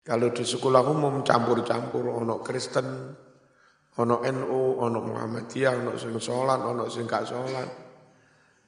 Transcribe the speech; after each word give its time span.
Kalau 0.00 0.32
di 0.32 0.44
sekolah 0.44 0.80
umum 0.88 1.20
campur-campur, 1.20 2.08
ono 2.08 2.40
Kristen, 2.40 2.88
ono 4.00 4.16
NU, 4.24 4.62
ono 4.80 4.98
Muhammadiyah, 5.04 5.76
ono 5.76 5.92
sing 6.00 6.16
sholat, 6.16 6.60
ono 6.64 6.88
sing 6.88 7.04
gak 7.04 7.24
sholat. 7.28 7.68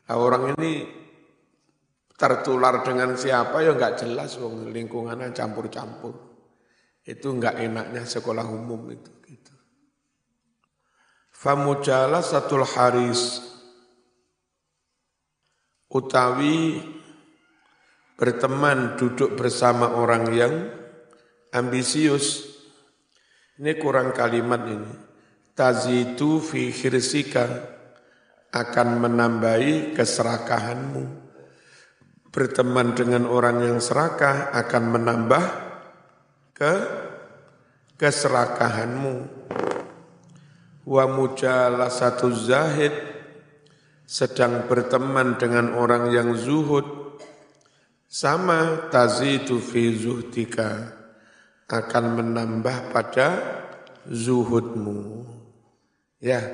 Nah, 0.08 0.16
orang 0.21 0.53
ini 0.58 0.84
tertular 2.12 2.84
dengan 2.84 3.16
siapa 3.16 3.64
ya 3.64 3.72
nggak 3.72 4.04
jelas, 4.04 4.37
wong 4.37 4.71
lingkungannya 4.71 5.32
campur-campur. 5.32 6.14
Itu 7.03 7.35
nggak 7.35 7.64
enaknya 7.64 8.04
sekolah 8.04 8.46
umum 8.46 8.92
itu. 8.92 9.10
Gitu. 9.24 9.54
Famujala 11.33 12.21
satul 12.21 12.62
haris 12.62 13.40
utawi 15.92 16.78
berteman 18.14 18.95
duduk 18.96 19.34
bersama 19.34 19.98
orang 19.98 20.24
yang 20.30 20.55
ambisius. 21.52 22.48
Ini 23.60 23.77
kurang 23.78 24.16
kalimat 24.16 24.64
ini. 24.66 24.92
Tazitu 25.52 26.40
fi 26.40 26.72
khirsika 26.72 27.44
akan 28.50 28.88
menambahi 29.04 29.92
keserakahanmu. 29.92 31.04
Berteman 32.32 32.96
dengan 32.96 33.28
orang 33.28 33.60
yang 33.60 33.78
serakah 33.78 34.56
akan 34.56 34.84
menambah 34.88 35.44
ke 36.56 36.72
keserakahanmu. 38.00 39.44
Wa 40.88 41.05
satu 41.92 42.32
zahid 42.32 42.91
sedang 44.08 44.64
berteman 44.66 45.36
dengan 45.36 45.77
orang 45.77 46.08
yang 46.10 46.32
zuhud 46.34 46.84
sama 48.08 48.88
tazitu 48.92 49.60
fi 49.60 49.94
zuhdika 49.94 51.02
akan 51.72 52.04
menambah 52.20 52.92
pada 52.92 53.28
zuhudmu. 54.04 55.24
Ya, 56.20 56.44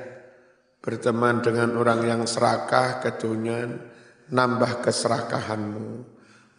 berteman 0.79 1.43
dengan 1.43 1.75
orang 1.75 2.07
yang 2.07 2.21
serakah 2.23 3.03
kedunian, 3.03 3.83
nambah 4.31 4.79
keserakahanmu. 4.79 6.07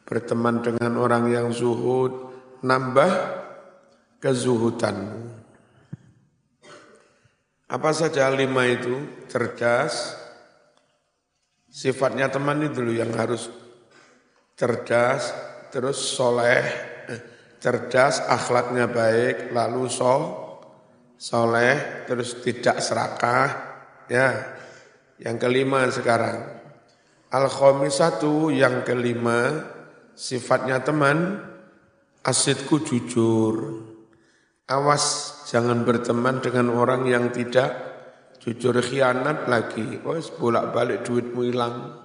Berteman 0.04 0.60
dengan 0.60 1.00
orang 1.00 1.32
yang 1.32 1.48
zuhud, 1.56 2.12
nambah 2.60 3.10
kezuhudanmu. 4.20 5.40
Apa 7.70 7.90
saja 7.94 8.26
lima 8.34 8.66
itu? 8.66 9.24
Cerdas, 9.30 10.18
sifatnya 11.70 12.26
teman 12.26 12.66
itu 12.66 12.82
dulu 12.82 12.92
yang 12.92 13.14
harus 13.14 13.46
cerdas, 14.58 15.30
terus 15.70 15.96
soleh, 15.96 16.89
cerdas, 17.60 18.24
akhlaknya 18.24 18.88
baik, 18.88 19.52
lalu 19.52 19.86
so, 19.92 20.16
soleh, 21.20 22.08
terus 22.08 22.40
tidak 22.40 22.80
serakah, 22.80 23.48
ya. 24.08 24.56
Yang 25.20 25.36
kelima 25.36 25.84
sekarang, 25.92 26.38
al 27.28 27.46
satu 27.92 28.48
yang 28.48 28.80
kelima, 28.88 29.68
sifatnya 30.16 30.80
teman, 30.80 31.44
asidku 32.24 32.80
jujur. 32.80 33.84
Awas 34.64 35.36
jangan 35.50 35.84
berteman 35.84 36.40
dengan 36.40 36.72
orang 36.72 37.04
yang 37.04 37.28
tidak 37.28 37.76
jujur 38.40 38.80
khianat 38.80 39.50
lagi. 39.50 40.00
Oh, 40.06 40.16
bolak-balik 40.16 41.04
duitmu 41.04 41.42
hilang 41.42 42.00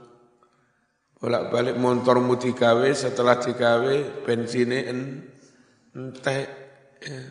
bolak-balik 1.25 1.79
motormu 1.79 2.37
digawe 2.37 2.85
setelah 2.93 3.41
digawe 3.41 4.23
bensinnya 4.27 4.93
entek 5.95 6.45
ya. 6.99 7.23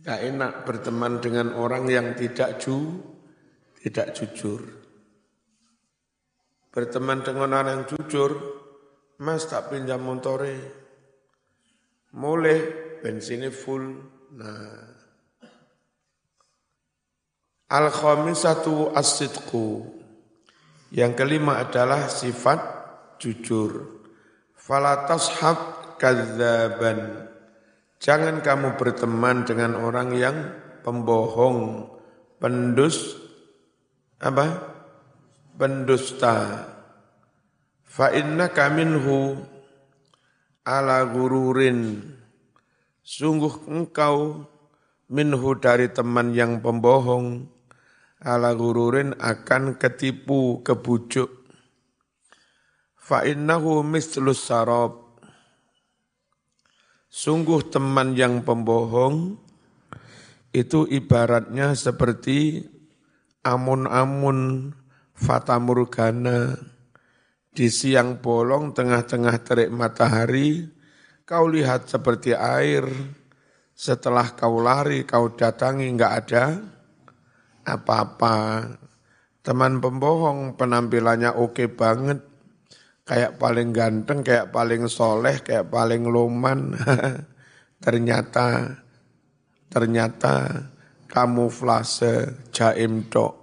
Gak 0.00 0.20
enak 0.32 0.64
berteman 0.64 1.20
dengan 1.20 1.52
orang 1.52 1.84
yang 1.84 2.16
tidak 2.16 2.56
ju, 2.56 3.04
tidak 3.84 4.16
jujur. 4.16 4.64
Berteman 6.72 7.20
dengan 7.20 7.52
orang 7.52 7.84
yang 7.84 7.84
jujur, 7.84 8.32
mas 9.20 9.44
tak 9.44 9.68
pinjam 9.68 10.00
motore. 10.00 10.56
Mulai 12.16 12.58
bensinnya 13.04 13.52
full. 13.52 14.00
Nah. 14.40 14.88
Al-khamisatu 17.68 18.96
as-sidqu. 18.96 19.84
Yang 20.96 21.12
kelima 21.12 21.60
adalah 21.60 22.08
sifat 22.08 22.58
jujur. 23.20 24.00
Falatashab 24.56 25.92
kadzaban 26.00 27.29
Jangan 28.00 28.40
kamu 28.40 28.80
berteman 28.80 29.44
dengan 29.44 29.76
orang 29.76 30.16
yang 30.16 30.36
pembohong, 30.80 31.84
pendus, 32.40 33.20
apa? 34.16 34.72
Pendusta. 35.60 36.64
Fa 37.84 38.08
inna 38.16 38.48
kaminhu 38.48 39.36
ala 40.64 41.04
gururin. 41.12 42.00
Sungguh 43.04 43.68
engkau 43.68 44.48
minhu 45.12 45.50
dari 45.60 45.92
teman 45.92 46.32
yang 46.32 46.64
pembohong, 46.64 47.52
ala 48.24 48.56
gururin 48.56 49.12
akan 49.20 49.76
ketipu, 49.76 50.64
kebujuk. 50.64 51.28
Fa 52.96 53.28
innahu 53.28 53.84
mislus 53.84 54.40
sarab 54.40 54.99
Sungguh 57.10 57.66
teman 57.74 58.14
yang 58.14 58.46
pembohong 58.46 59.34
itu 60.54 60.86
ibaratnya 60.86 61.74
seperti 61.74 62.62
amun-amun 63.42 64.70
fatamurgana 65.18 66.54
di 67.50 67.66
siang 67.66 68.22
bolong 68.22 68.70
tengah-tengah 68.70 69.42
terik 69.42 69.74
matahari 69.74 70.70
kau 71.26 71.50
lihat 71.50 71.90
seperti 71.90 72.30
air. 72.30 72.86
Setelah 73.74 74.30
kau 74.38 74.62
lari 74.62 75.02
kau 75.02 75.34
datangi 75.34 75.90
enggak 75.90 76.14
ada 76.14 76.62
apa-apa. 77.66 78.70
Teman 79.42 79.82
pembohong 79.82 80.54
penampilannya 80.54 81.34
oke 81.34 81.66
banget 81.74 82.29
kayak 83.10 83.42
paling 83.42 83.74
ganteng, 83.74 84.22
kayak 84.22 84.54
paling 84.54 84.86
soleh, 84.86 85.42
kayak 85.42 85.66
paling 85.66 86.06
loman. 86.06 86.78
ternyata, 87.84 88.78
ternyata 89.66 90.62
kamuflase 91.10 92.46
jaim 92.54 93.10
tok. 93.10 93.34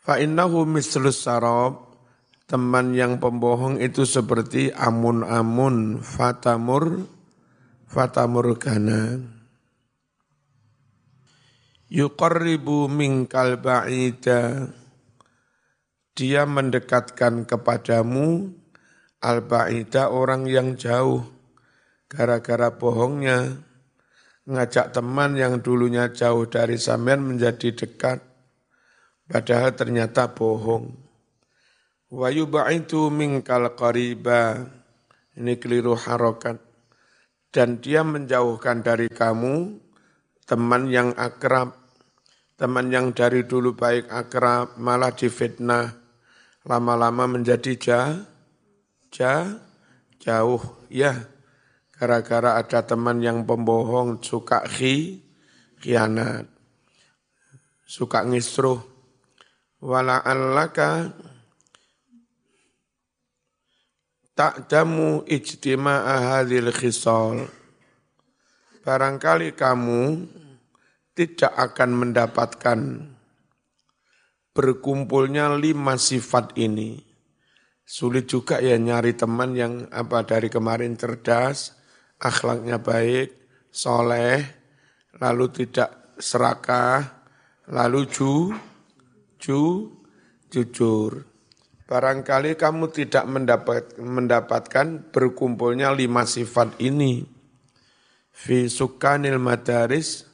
Fa 0.00 0.16
innahu 0.16 0.64
mislus 0.64 1.28
sarab, 1.28 1.92
teman 2.48 2.96
yang 2.96 3.20
pembohong 3.20 3.76
itu 3.84 4.08
seperti 4.08 4.72
amun-amun 4.72 6.00
fatamur 6.00 7.04
fatamur 7.84 8.56
gana. 8.56 9.20
Yuqarribu 11.92 12.88
minkal 12.88 13.60
ba'ida 13.60 14.72
dia 16.12 16.44
mendekatkan 16.44 17.48
kepadamu 17.48 18.52
al-ba'ida 19.24 20.12
orang 20.12 20.44
yang 20.44 20.76
jauh. 20.76 21.24
Gara-gara 22.12 22.68
bohongnya 22.68 23.56
ngajak 24.44 24.92
teman 24.92 25.40
yang 25.40 25.64
dulunya 25.64 26.12
jauh 26.12 26.44
dari 26.44 26.76
sampean 26.76 27.24
menjadi 27.24 27.72
dekat. 27.72 28.20
Padahal 29.24 29.72
ternyata 29.72 30.28
bohong. 30.28 30.92
Wa 32.12 32.28
yubaitu 32.28 33.08
minkal 33.08 33.72
qariba. 33.72 34.68
Ini 35.32 35.56
keliru 35.56 35.96
harokat. 35.96 36.60
Dan 37.48 37.80
dia 37.80 38.04
menjauhkan 38.04 38.84
dari 38.84 39.08
kamu 39.08 39.80
teman 40.44 40.92
yang 40.92 41.16
akrab. 41.16 41.72
Teman 42.60 42.92
yang 42.92 43.16
dari 43.16 43.48
dulu 43.48 43.72
baik 43.72 44.12
akrab 44.12 44.76
malah 44.76 45.16
difitnah 45.16 46.01
lama-lama 46.66 47.26
menjadi 47.26 47.72
ja, 47.78 48.02
ja, 49.14 49.58
jauh. 50.22 50.62
Ya 50.92 51.32
gara-gara 52.02 52.58
ada 52.58 52.82
teman 52.82 53.22
yang 53.22 53.46
pembohong 53.46 54.18
suka 54.26 54.66
khi, 54.66 55.22
khianat. 55.78 56.50
Suka 57.86 58.26
ngisruh. 58.26 58.82
Wala 59.78 60.18
allaka 60.18 61.14
ta'damu 64.34 65.22
ijtima'a 65.30 66.42
hadhil 66.42 66.74
khisal. 66.74 67.46
Barangkali 68.82 69.54
kamu 69.54 70.26
tidak 71.14 71.54
akan 71.54 71.90
mendapatkan 72.02 72.78
berkumpulnya 74.52 75.52
lima 75.56 75.96
sifat 75.96 76.56
ini. 76.60 77.00
Sulit 77.82 78.30
juga 78.30 78.62
ya 78.62 78.78
nyari 78.78 79.12
teman 79.18 79.52
yang 79.52 79.84
apa 79.92 80.24
dari 80.24 80.48
kemarin 80.48 80.96
cerdas, 80.96 81.76
akhlaknya 82.22 82.80
baik, 82.80 83.34
soleh, 83.68 84.40
lalu 85.18 85.50
tidak 85.50 86.16
serakah, 86.16 87.24
lalu 87.68 88.06
ju, 88.08 88.54
ju, 89.36 89.90
jujur. 90.48 91.26
Barangkali 91.84 92.56
kamu 92.56 92.88
tidak 92.88 93.28
mendapat, 93.28 94.00
mendapatkan 94.00 95.12
berkumpulnya 95.12 95.92
lima 95.92 96.24
sifat 96.24 96.80
ini. 96.80 97.20
Fi 98.32 98.64
sukanil 98.72 99.36
madaris, 99.36 100.24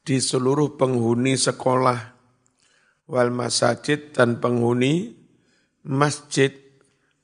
di 0.00 0.20
seluruh 0.20 0.80
penghuni 0.80 1.36
sekolah, 1.36 2.13
wal 3.08 3.30
masajid 3.32 4.12
dan 4.12 4.40
penghuni 4.40 5.16
masjid. 5.84 6.52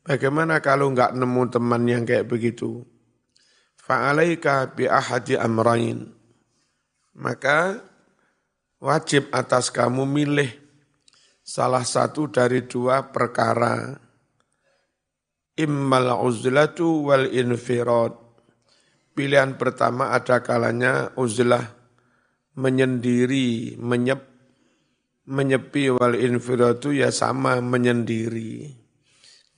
Bagaimana 0.05 0.61
kalau 0.65 0.93
enggak 0.93 1.12
nemu 1.12 1.43
teman 1.53 1.82
yang 1.88 2.05
kayak 2.09 2.29
begitu? 2.29 2.85
Fa'alaika 3.77 4.73
bi 4.73 4.88
ahadi 4.88 5.37
amrain. 5.37 6.09
Maka 7.17 7.81
wajib 8.81 9.29
atas 9.35 9.69
kamu 9.69 10.09
milih 10.09 10.50
salah 11.44 11.85
satu 11.85 12.31
dari 12.31 12.65
dua 12.65 13.12
perkara. 13.12 13.99
Immal 15.59 16.17
uzlatu 16.25 17.11
wal 17.11 17.29
infirad. 17.29 18.17
Pilihan 19.12 19.59
pertama 19.61 20.17
ada 20.17 20.41
kalanya 20.41 21.12
uzlah 21.19 21.67
menyendiri, 22.56 23.76
menyep, 23.76 24.30
menyepi 25.31 25.94
wal 25.94 26.19
infiratu 26.19 26.91
ya 26.91 27.15
sama 27.15 27.62
menyendiri. 27.62 28.75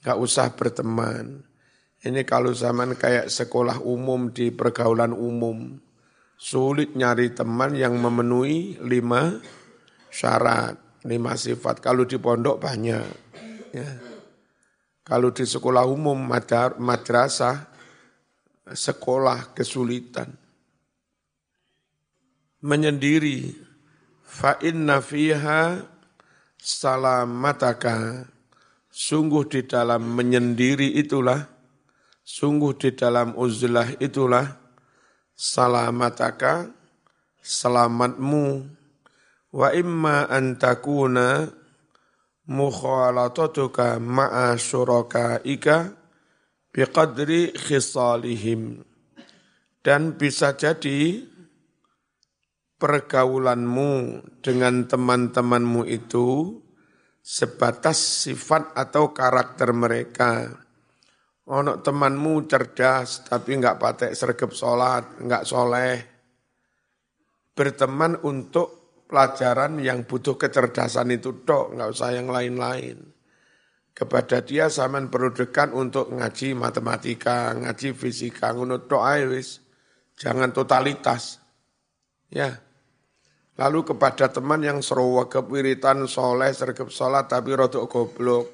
Gak 0.05 0.21
usah 0.21 0.53
berteman. 0.53 1.49
Ini 2.03 2.27
kalau 2.29 2.53
zaman 2.53 2.99
kayak 2.99 3.33
sekolah 3.33 3.81
umum 3.81 4.35
di 4.35 4.53
pergaulan 4.53 5.15
umum, 5.17 5.81
sulit 6.37 6.93
nyari 6.93 7.33
teman 7.33 7.73
yang 7.79 7.97
memenuhi 7.97 8.83
lima 8.83 9.41
syarat, 10.13 10.77
lima 11.09 11.39
sifat. 11.39 11.81
Kalau 11.81 12.05
di 12.05 12.19
pondok 12.21 12.61
banyak. 12.61 13.09
Ya. 13.73 13.91
Kalau 15.07 15.31
di 15.31 15.47
sekolah 15.47 15.87
umum, 15.87 16.19
madrasah, 16.83 17.71
sekolah 18.67 19.55
kesulitan 19.55 20.43
menyendiri 22.63 23.72
fa 24.33 24.57
inna 24.65 25.05
fiha 25.05 25.85
salamataka. 26.57 28.25
Sungguh 28.93 29.49
di 29.49 29.61
dalam 29.65 30.05
menyendiri 30.17 31.01
itulah 31.01 31.49
sungguh 32.25 32.77
di 32.77 32.91
dalam 32.93 33.33
uzlah 33.37 33.89
itulah 34.01 34.49
salamataka 35.37 36.73
selamatmu. 37.41 38.69
Wa 39.53 39.69
imma 39.77 40.29
antakuna 40.29 41.49
mukhalatatuka 42.49 44.01
ma'a 44.01 44.57
syurakaika 44.57 45.93
biqadri 46.73 47.53
khisalihim. 47.53 48.81
Dan 49.83 50.15
bisa 50.17 50.53
jadi 50.57 51.27
pergaulanmu 52.83 54.19
dengan 54.43 54.83
teman-temanmu 54.91 55.87
itu 55.87 56.59
sebatas 57.23 58.27
sifat 58.27 58.75
atau 58.75 59.15
karakter 59.15 59.71
mereka. 59.71 60.51
Ono 61.47 61.79
temanmu 61.79 62.43
cerdas 62.51 63.23
tapi 63.23 63.55
enggak 63.55 63.79
patek 63.79 64.19
sergap 64.19 64.51
sholat, 64.51 65.23
enggak 65.23 65.47
soleh. 65.47 66.03
Berteman 67.55 68.19
untuk 68.27 68.99
pelajaran 69.07 69.79
yang 69.79 70.03
butuh 70.03 70.35
kecerdasan 70.35 71.15
itu 71.15 71.47
dok, 71.47 71.79
enggak 71.79 71.95
usah 71.95 72.11
yang 72.19 72.27
lain-lain. 72.35 72.99
Kepada 73.95 74.43
dia 74.43 74.67
zaman 74.67 75.07
perlu 75.07 75.31
dekat 75.31 75.71
untuk 75.71 76.11
ngaji 76.11 76.59
matematika, 76.59 77.55
ngaji 77.55 77.95
fisika, 77.95 78.51
ngono 78.51 78.83
tok 78.91 79.05
Jangan 80.17 80.51
totalitas. 80.51 81.39
Ya, 82.33 82.57
Lalu 83.61 83.85
kepada 83.85 84.33
teman 84.33 84.65
yang 84.65 84.81
serawakep 84.81 85.45
wiritan 85.45 86.09
soleh 86.09 86.57
sergap 86.57 86.89
sholat 86.89 87.29
tapi 87.29 87.53
rodok 87.53 87.85
goblok. 87.85 88.47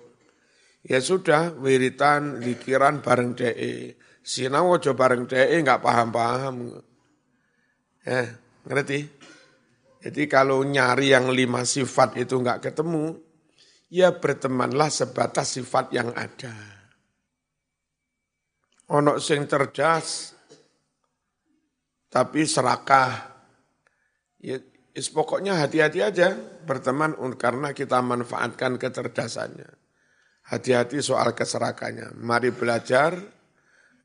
Ya 0.83 0.99
sudah, 0.99 1.55
wiritan, 1.59 2.43
likiran 2.43 3.03
bareng 3.03 3.39
DE. 3.39 3.99
Sinau 4.23 4.75
aja 4.75 4.95
bareng 4.95 5.31
DE 5.31 5.62
nggak 5.62 5.83
paham-paham. 5.83 6.83
Ya, 8.03 8.27
ngerti? 8.67 9.06
Jadi 9.99 10.23
kalau 10.31 10.62
nyari 10.62 11.11
yang 11.11 11.31
lima 11.35 11.67
sifat 11.67 12.15
itu 12.19 12.39
nggak 12.39 12.71
ketemu, 12.71 13.19
ya 13.91 14.15
bertemanlah 14.15 14.89
sebatas 14.89 15.59
sifat 15.59 15.91
yang 15.91 16.15
ada. 16.15 16.55
Onok 18.89 19.19
sing 19.21 19.45
cerdas, 19.45 20.33
tapi 22.09 22.49
serakah. 22.49 23.37
Ya, 24.39 24.62
Is 24.99 25.15
pokoknya 25.15 25.62
hati-hati 25.62 26.03
aja 26.03 26.35
berteman 26.67 27.15
karena 27.39 27.71
kita 27.71 28.03
manfaatkan 28.03 28.83
kecerdasannya. 28.83 29.71
Hati-hati 30.50 30.99
soal 30.99 31.39
keserakannya. 31.39 32.19
Mari 32.19 32.50
belajar, 32.50 33.15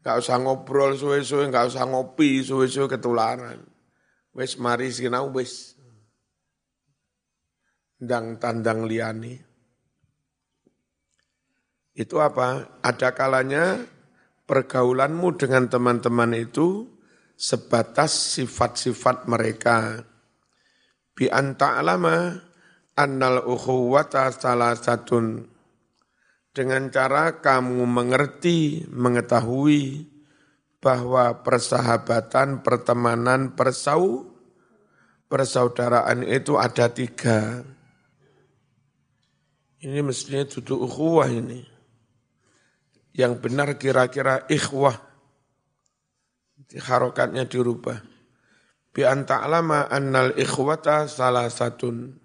gak 0.06 0.22
usah 0.22 0.38
ngobrol 0.38 0.94
suwe-suwe, 0.94 1.50
gak 1.50 1.74
usah 1.74 1.90
ngopi 1.90 2.46
suwe-suwe 2.46 2.86
ketularan. 2.86 3.58
Wes 4.38 4.62
mari 4.62 4.94
sinau 4.94 5.34
wes. 5.34 5.74
Dang 7.98 8.38
tandang 8.38 8.86
liani. 8.86 9.34
Itu 11.98 12.22
apa? 12.22 12.78
Ada 12.86 13.18
kalanya 13.18 13.82
pergaulanmu 14.46 15.42
dengan 15.42 15.66
teman-teman 15.74 16.38
itu 16.38 16.86
sebatas 17.34 18.38
sifat-sifat 18.38 19.26
mereka 19.26 20.06
bi 21.14 21.30
anta 21.30 21.78
alama 21.78 22.34
annal 22.98 23.46
ukhuwata 23.46 24.30
salah 24.34 24.78
dengan 26.54 26.94
cara 26.94 27.42
kamu 27.42 27.82
mengerti, 27.90 28.86
mengetahui 28.94 30.06
bahwa 30.78 31.42
persahabatan, 31.42 32.62
pertemanan, 32.62 33.58
persau, 33.58 34.30
persaudaraan 35.26 36.22
itu 36.22 36.54
ada 36.62 36.94
tiga. 36.94 37.66
Ini 39.82 40.00
mestinya 40.06 40.46
duduk 40.46 40.86
ukhuwah 40.86 41.28
ini. 41.34 41.66
Yang 43.18 43.34
benar 43.42 43.70
kira-kira 43.82 44.46
ikhwah. 44.46 45.02
Harokatnya 46.74 47.50
dirubah 47.50 48.13
bi 48.94 49.02
anta'lama 49.04 49.90
annal 49.90 50.38
ikhwata 50.38 51.10
salah 51.10 51.50
satun. 51.50 52.22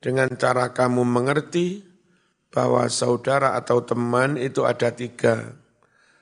Dengan 0.00 0.32
cara 0.36 0.72
kamu 0.72 1.04
mengerti 1.04 1.84
bahwa 2.52 2.88
saudara 2.88 3.56
atau 3.56 3.84
teman 3.84 4.36
itu 4.36 4.64
ada 4.64 4.92
tiga. 4.92 5.56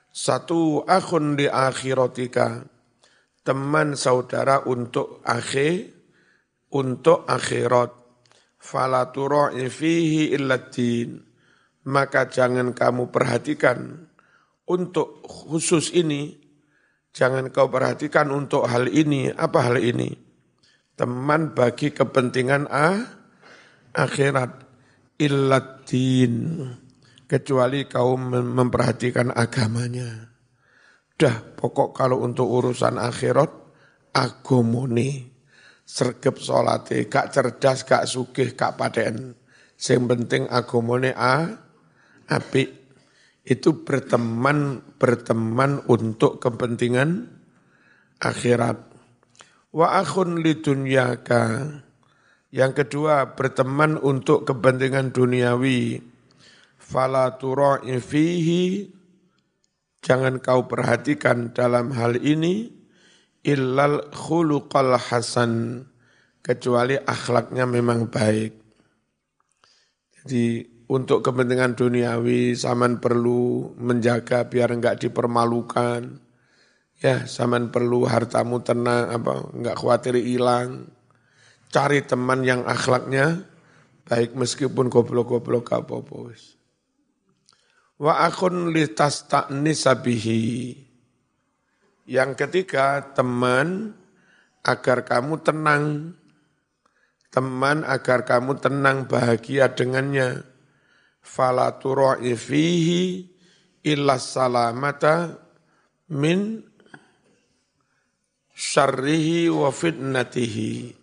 Satu 0.09 0.83
akhun 0.83 1.39
di 1.39 1.47
akhiratika, 1.47 2.65
teman 3.45 3.95
saudara 3.95 4.65
untuk 4.67 5.23
akhir, 5.23 5.95
untuk 6.73 7.23
akhirat. 7.29 7.95
Fala 8.59 9.07
fihi 9.71 10.35
illadin. 10.35 11.23
Maka 11.87 12.27
jangan 12.27 12.75
kamu 12.75 13.07
perhatikan 13.07 14.03
untuk 14.67 15.23
khusus 15.23 15.95
ini 15.95 16.48
Jangan 17.19 17.51
kau 17.51 17.67
perhatikan 17.67 18.31
untuk 18.31 18.63
hal 18.63 18.87
ini. 18.87 19.27
Apa 19.27 19.67
hal 19.67 19.83
ini? 19.83 20.07
Teman 20.95 21.51
bagi 21.51 21.91
kepentingan 21.91 22.71
a, 22.71 23.03
akhirat. 23.91 24.71
Illadin. 25.19 26.63
Kecuali 27.27 27.83
kau 27.91 28.15
memperhatikan 28.15 29.35
agamanya. 29.35 30.31
Dah 31.19 31.43
pokok 31.43 31.91
kalau 31.91 32.23
untuk 32.23 32.47
urusan 32.47 32.95
akhirat, 32.95 33.51
agomoni. 34.15 35.27
Sergep 35.83 36.39
solate, 36.39 37.11
gak 37.11 37.35
cerdas, 37.35 37.83
gak 37.83 38.07
sugih, 38.07 38.55
gak 38.55 38.79
paden. 38.79 39.35
Yang 39.75 40.03
penting 40.07 40.43
agomone 40.47 41.11
a, 41.11 41.51
apik 42.31 42.78
itu 43.49 43.81
berteman 43.81 44.85
berteman 45.01 45.81
untuk 45.89 46.37
kepentingan 46.37 47.25
akhirat. 48.21 48.77
Wa 49.73 49.97
akhun 50.05 50.45
lidunyaka. 50.45 51.73
Yang 52.53 52.85
kedua, 52.85 53.33
berteman 53.33 53.97
untuk 53.97 54.45
kepentingan 54.45 55.09
duniawi. 55.09 56.01
Fala 56.77 57.37
fihi 58.01 58.89
jangan 60.01 60.41
kau 60.41 60.65
perhatikan 60.65 61.53
dalam 61.53 61.93
hal 61.93 62.17
ini 62.17 62.73
illal 63.45 64.09
khuluqal 64.09 64.97
hasan 64.97 65.85
kecuali 66.41 66.97
akhlaknya 66.97 67.69
memang 67.69 68.09
baik. 68.09 68.57
Jadi 70.17 70.78
untuk 70.89 71.21
kepentingan 71.21 71.77
duniawi 71.77 72.57
zaman 72.57 72.97
perlu 72.97 73.77
menjaga 73.77 74.49
biar 74.49 74.73
enggak 74.73 75.05
dipermalukan. 75.05 76.17
Ya, 76.99 77.23
zaman 77.29 77.69
perlu 77.69 78.09
hartamu 78.09 78.59
tenang 78.65 79.13
apa 79.13 79.53
enggak 79.53 79.77
khawatir 79.77 80.17
hilang. 80.17 80.89
Cari 81.69 82.01
teman 82.01 82.41
yang 82.41 82.65
akhlaknya 82.65 83.45
baik 84.09 84.33
meskipun 84.33 84.89
goblok-goblok 84.89 85.69
apa-apa 85.69 86.33
Wa 88.01 88.25
akun 88.25 88.73
litas 88.73 89.29
nisabihi. 89.53 90.73
Yang 92.09 92.31
ketiga, 92.41 93.13
teman 93.13 93.93
agar 94.65 95.05
kamu 95.05 95.45
tenang. 95.45 96.17
Teman 97.29 97.85
agar 97.85 98.25
kamu 98.25 98.57
tenang 98.57 99.05
bahagia 99.05 99.69
dengannya 99.69 100.48
fala 101.29 101.77
tura'i 101.77 102.33
fihi 102.33 103.29
illa 103.85 104.17
salamata 104.17 105.37
min 106.09 106.65
syarrihi 108.57 109.53
wa 109.53 109.69
fitnatihi. 109.69 110.97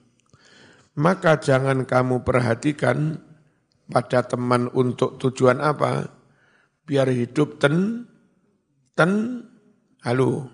Maka 0.99 1.39
jangan 1.39 1.87
kamu 1.87 2.27
perhatikan 2.27 3.23
pada 3.87 4.27
teman 4.27 4.67
untuk 4.75 5.21
tujuan 5.23 5.63
apa? 5.63 6.11
Biar 6.83 7.07
hidup 7.13 7.61
ten, 7.63 8.09
ten, 8.97 9.45
halo, 10.03 10.51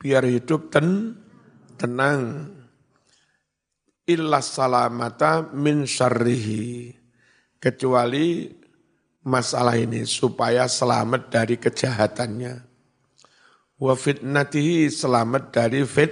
biar 0.00 0.24
hidup 0.26 0.72
ten, 0.72 1.14
tenang. 1.76 2.50
Illa 4.02 4.42
salamata 4.42 5.54
min 5.54 5.86
syarrihi 5.86 7.01
kecuali 7.62 8.50
masalah 9.22 9.78
ini 9.78 10.02
supaya 10.02 10.66
selamat 10.66 11.30
dari 11.30 11.54
kejahatannya. 11.62 12.58
Wa 13.78 13.94
fitnatihi 13.94 14.90
selamat 14.90 15.54
dari 15.54 15.86
fit 15.86 16.10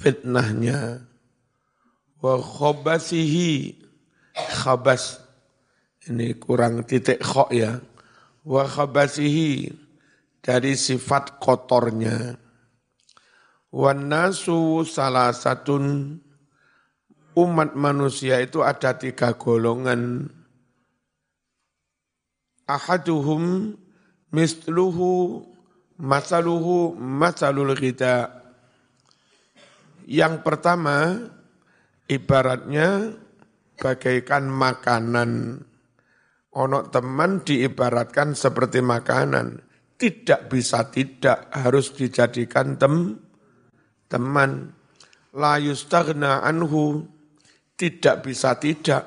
fitnahnya. 0.00 1.04
Wa 2.16 2.40
khobasihi 2.40 3.76
khabas 4.32 5.20
ini 6.08 6.32
kurang 6.40 6.88
titik 6.88 7.20
khok 7.20 7.52
ya. 7.52 7.76
Wa 8.40 8.64
khabasihi 8.64 9.76
dari 10.40 10.72
sifat 10.72 11.36
kotornya. 11.36 12.40
Wan 13.76 14.08
nasu 14.08 14.88
salah 14.88 15.36
satun 15.36 16.16
umat 17.36 17.76
manusia 17.76 18.40
itu 18.40 18.64
ada 18.64 18.96
tiga 18.96 19.36
golongan 19.36 20.32
ahaduhum 22.66 23.74
misluhu 24.34 25.42
masaluhu 25.96 26.92
masalul 26.98 27.72
ghida. 27.72 28.42
Yang 30.06 30.34
pertama 30.46 31.18
ibaratnya 32.06 33.16
bagaikan 33.78 34.46
makanan. 34.50 35.62
Onok 36.56 36.88
teman 36.88 37.44
diibaratkan 37.44 38.32
seperti 38.32 38.80
makanan. 38.80 39.60
Tidak 39.96 40.48
bisa 40.52 40.88
tidak 40.92 41.52
harus 41.52 41.92
dijadikan 41.92 42.76
tem 42.76 43.16
teman. 44.08 44.72
La 45.36 45.60
yustagna 45.60 46.40
anhu 46.40 47.04
tidak 47.76 48.24
bisa 48.24 48.56
tidak. 48.56 49.04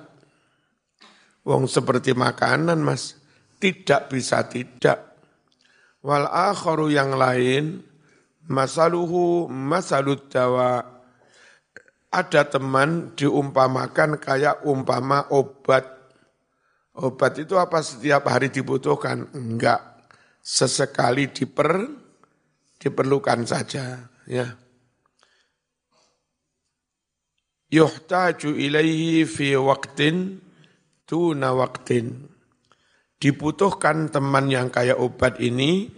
Wong 1.42 1.66
seperti 1.66 2.13
makanan 2.13 2.86
mas 2.86 3.19
tidak 3.60 4.08
bisa 4.08 4.48
tidak. 4.48 5.20
Wal 6.00 6.25
akharu 6.32 6.88
yang 6.88 7.20
lain, 7.20 7.84
masaluhu 8.48 9.51
masalud 9.51 10.32
dawa. 10.32 10.98
Ada 12.10 12.50
teman 12.50 13.13
diumpamakan 13.13 14.18
kayak 14.18 14.66
umpama 14.66 15.30
obat. 15.30 15.86
Obat 16.98 17.38
itu 17.38 17.54
apa 17.60 17.86
setiap 17.86 18.25
hari 18.25 18.50
dibutuhkan? 18.50 19.30
Enggak. 19.38 20.01
Sesekali 20.42 21.30
diper, 21.30 21.86
diperlukan 22.82 23.46
saja. 23.46 24.10
Ya. 24.25 24.58
Yuhtaju 27.70 28.58
ilaihi 28.58 29.30
fi 29.30 29.54
waktin 29.54 30.42
tuna 31.06 31.54
waktin 31.54 32.38
dibutuhkan 33.20 34.08
teman 34.08 34.48
yang 34.48 34.72
kayak 34.72 34.98
obat 34.98 35.38
ini 35.44 35.92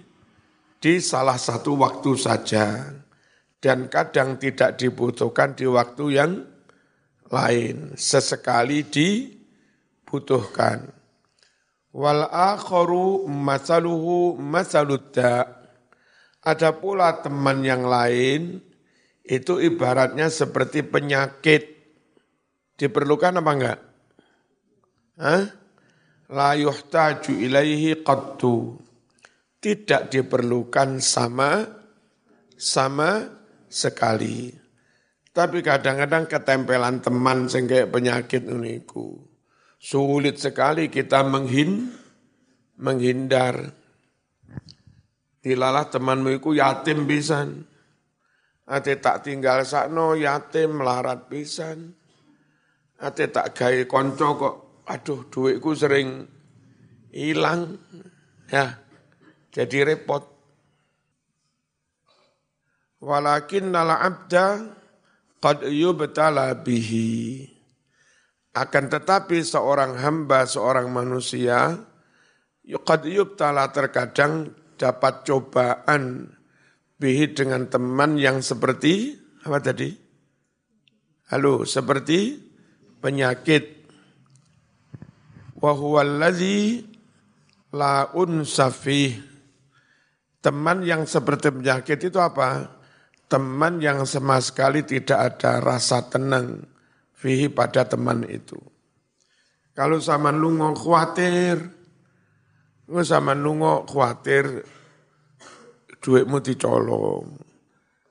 di 0.82 0.98
salah 0.98 1.38
satu 1.38 1.78
waktu 1.78 2.12
saja. 2.18 2.98
Dan 3.62 3.94
kadang 3.94 4.42
tidak 4.42 4.82
dibutuhkan 4.82 5.54
di 5.54 5.70
waktu 5.70 6.18
yang 6.18 6.42
lain. 7.30 7.94
Sesekali 7.94 8.90
dibutuhkan. 8.90 10.90
Wal 11.94 12.26
akharu 12.26 13.30
masaluhu 13.30 14.34
masaludda. 14.42 15.62
Ada 16.42 16.74
pula 16.74 17.22
teman 17.22 17.62
yang 17.62 17.86
lain 17.86 18.66
itu 19.22 19.62
ibaratnya 19.62 20.34
seperti 20.34 20.82
penyakit. 20.82 21.70
Diperlukan 22.82 23.46
apa 23.46 23.52
enggak? 23.54 23.80
Hah? 25.22 25.61
La 26.32 26.56
yuhtaju 26.56 27.36
ilaihi 27.36 28.02
qattu. 28.02 28.80
Tidak 29.62 30.10
diperlukan 30.10 30.98
sama 30.98 31.62
sama 32.58 33.30
sekali. 33.70 34.50
Tapi 35.32 35.62
kadang-kadang 35.62 36.26
ketempelan 36.26 36.98
teman 37.00 37.46
kayak 37.46 37.94
penyakit 37.94 38.44
uniku. 38.50 39.22
Sulit 39.78 40.42
sekali 40.42 40.90
kita 40.90 41.22
menghin, 41.22 41.94
menghindar. 42.82 43.70
Dilalah 45.42 45.90
temanmu 45.94 46.42
itu 46.42 46.58
yatim 46.58 47.06
pisan. 47.06 47.66
Ate 48.66 48.98
tak 48.98 49.26
tinggal 49.26 49.66
sakno 49.66 50.14
yatim 50.18 50.82
melarat 50.82 51.30
pisan. 51.30 51.94
Ate 53.02 53.30
tak 53.30 53.58
gawe 53.58 53.82
konco 53.90 54.28
kok 54.38 54.56
aduh 54.88 55.28
duitku 55.30 55.74
sering 55.78 56.26
hilang, 57.12 57.78
ya 58.48 58.78
jadi 59.52 59.94
repot. 59.94 60.24
Walakin 63.02 63.74
nala 63.74 63.98
abda 64.00 64.78
qad 65.42 65.66
yubtala 65.68 66.54
bihi. 66.62 67.50
Akan 68.52 68.92
tetapi 68.92 69.42
seorang 69.42 69.96
hamba, 69.98 70.44
seorang 70.44 70.92
manusia, 70.92 71.82
qad 72.62 73.02
yubtala 73.08 73.72
terkadang 73.74 74.54
dapat 74.78 75.26
cobaan 75.26 76.30
bihi 77.02 77.34
dengan 77.34 77.66
teman 77.72 78.22
yang 78.22 78.46
seperti, 78.46 79.18
apa 79.42 79.58
tadi? 79.64 79.90
Halo, 81.34 81.66
seperti 81.66 82.38
penyakit 83.02 83.81
wa 85.62 86.02
allazi 86.02 86.82
la. 87.72 88.10
Teman 90.42 90.82
yang 90.82 91.06
seperti 91.06 91.54
penyakit 91.54 92.02
itu 92.02 92.18
apa? 92.18 92.82
Teman 93.30 93.78
yang 93.78 94.02
sama 94.10 94.42
sekali 94.42 94.82
tidak 94.82 95.38
ada 95.38 95.62
rasa 95.62 96.02
tenang 96.10 96.66
fihi 97.14 97.46
pada 97.54 97.86
teman 97.86 98.26
itu. 98.26 98.58
Kalau 99.78 100.02
sama 100.02 100.34
lungo 100.34 100.74
khawatir, 100.74 101.62
sama 103.06 103.38
lungo 103.38 103.86
khawatir 103.86 104.66
duitmu 106.02 106.42
dicolong. 106.42 107.38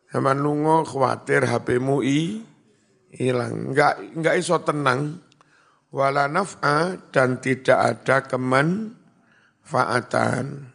Sama 0.09 0.33
lungo 0.33 0.87
khawatir 0.87 1.45
HPmu 1.45 2.01
i 2.07 2.41
hilang. 3.11 3.75
Enggak 3.75 3.99
enggak 4.15 4.35
iso 4.39 4.57
tenang 4.63 5.19
wala 5.91 6.31
naf'a 6.31 6.95
dan 7.11 7.43
tidak 7.43 7.79
ada 7.79 8.23
kemanfaatan. 8.27 10.73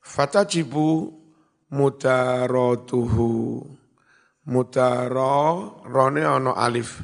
Fatajibu 0.00 1.12
mudarotuhu. 1.72 3.64
Mudaro, 4.42 5.78
rone 5.86 6.26
ono 6.26 6.58
alif. 6.58 6.98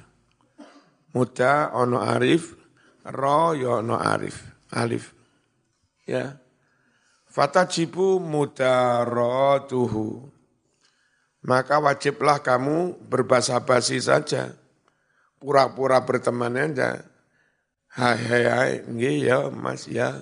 Muda 1.15 1.71
ono 1.71 2.03
arif, 2.03 2.59
ro 3.07 3.55
yo 3.55 3.79
ono 3.79 3.95
arif. 3.95 4.43
Alif. 4.75 5.15
Ya. 6.03 6.35
Fatajibu 7.31 8.19
mudaratuhu. 8.19 10.35
Maka 11.47 11.79
wajiblah 11.79 12.43
kamu 12.43 13.07
berbahasa 13.07 13.63
basi 13.63 14.03
saja. 14.03 14.59
Pura-pura 15.39 16.03
berteman 16.03 16.59
aja. 16.59 17.03
Hai 17.95 18.19
hai 18.19 18.45
hai, 18.47 18.73
ya 19.23 19.49
mas 19.55 19.87
ya. 19.87 20.19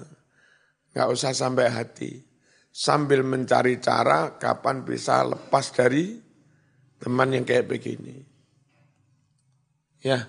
Nggak 0.92 1.08
usah 1.12 1.32
sampai 1.32 1.73
hati. 1.73 2.25
Sambil 2.73 3.25
mencari 3.25 3.80
cara 3.80 4.37
kapan 4.37 4.85
bisa 4.85 5.25
lepas 5.25 5.73
dari 5.73 6.20
teman 7.00 7.32
yang 7.32 7.49
kayak 7.49 7.68
begini. 7.68 8.20
Ya. 10.04 10.28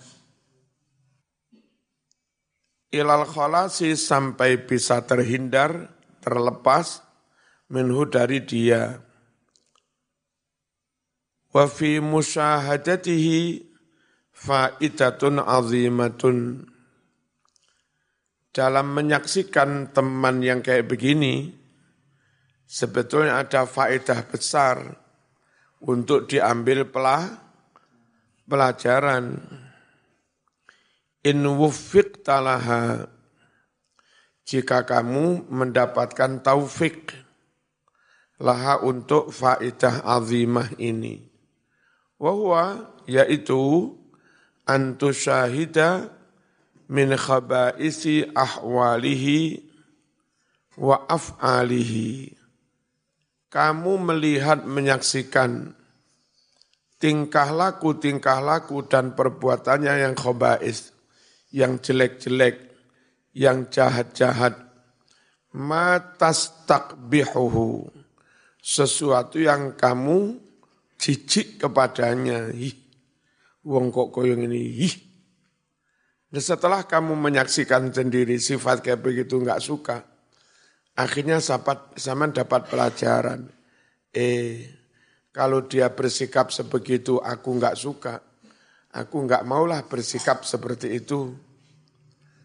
Ilal 2.87 3.27
khalasi 3.27 3.99
sampai 3.99 4.63
bisa 4.63 5.03
terhindar, 5.03 5.91
terlepas 6.23 7.03
minhu 7.67 8.07
dari 8.07 8.39
dia. 8.47 9.03
Wa 11.51 11.67
fi 11.67 11.99
musyahadatihi 11.99 13.66
faidatun 14.37 15.41
azimatun. 15.41 16.69
Dalam 18.53 18.93
menyaksikan 18.93 19.93
teman 19.93 20.41
yang 20.41 20.65
kayak 20.65 20.89
begini, 20.89 21.53
sebetulnya 22.65 23.41
ada 23.41 23.69
faedah 23.69 24.25
besar 24.25 24.81
untuk 25.81 26.25
diambil 26.25 26.89
pelah, 26.89 27.37
pelajaran. 28.49 29.37
In 31.21 31.43
wufiq 31.43 32.25
talaha, 32.25 33.05
jika 34.47 34.87
kamu 34.87 35.51
mendapatkan 35.53 36.41
taufik 36.41 37.13
laha 38.41 38.81
untuk 38.81 39.29
faedah 39.29 40.01
azimah 40.01 40.71
ini. 40.81 41.29
Wahwa 42.17 42.89
yaitu 43.05 43.93
antusyahida 44.67 46.11
min 46.91 47.15
khabaisi 47.15 48.27
ahwalihi 48.35 49.63
wa 50.77 51.07
af'alihi. 51.09 52.35
Kamu 53.47 53.93
melihat 54.03 54.67
menyaksikan 54.67 55.73
tingkah 56.99 57.49
laku, 57.49 57.95
tingkah 57.97 58.43
laku 58.43 58.83
dan 58.85 59.15
perbuatannya 59.15 60.03
yang 60.03 60.13
khabais, 60.13 60.91
yang 61.49 61.79
jelek-jelek, 61.79 62.67
yang 63.33 63.71
jahat-jahat. 63.71 64.67
Matas 65.57 66.53
takbihuhu. 66.67 67.89
Sesuatu 68.59 69.39
yang 69.39 69.73
kamu 69.79 70.37
jijik 70.99 71.63
kepadanya. 71.63 72.51
Ih, 72.51 72.75
wong 73.67 73.91
kok 73.91 74.15
koyong 74.15 74.47
ini, 74.47 74.87
ih, 74.87 74.95
dan 76.27 76.43
setelah 76.43 76.83
kamu 76.83 77.15
menyaksikan 77.15 77.87
sendiri 77.91 78.35
sifat 78.35 78.83
kayak 78.83 78.99
begitu 78.99 79.39
nggak 79.39 79.63
suka, 79.63 80.03
akhirnya 80.95 81.39
sahabat 81.39 81.95
zaman 81.95 82.35
dapat 82.35 82.67
pelajaran. 82.67 83.47
Eh, 84.11 84.67
kalau 85.31 85.63
dia 85.63 85.87
bersikap 85.93 86.51
sebegitu 86.51 87.23
aku 87.23 87.49
nggak 87.55 87.79
suka, 87.79 88.19
aku 88.91 89.23
nggak 89.23 89.47
maulah 89.47 89.87
bersikap 89.87 90.43
seperti 90.43 90.99
itu. 90.99 91.31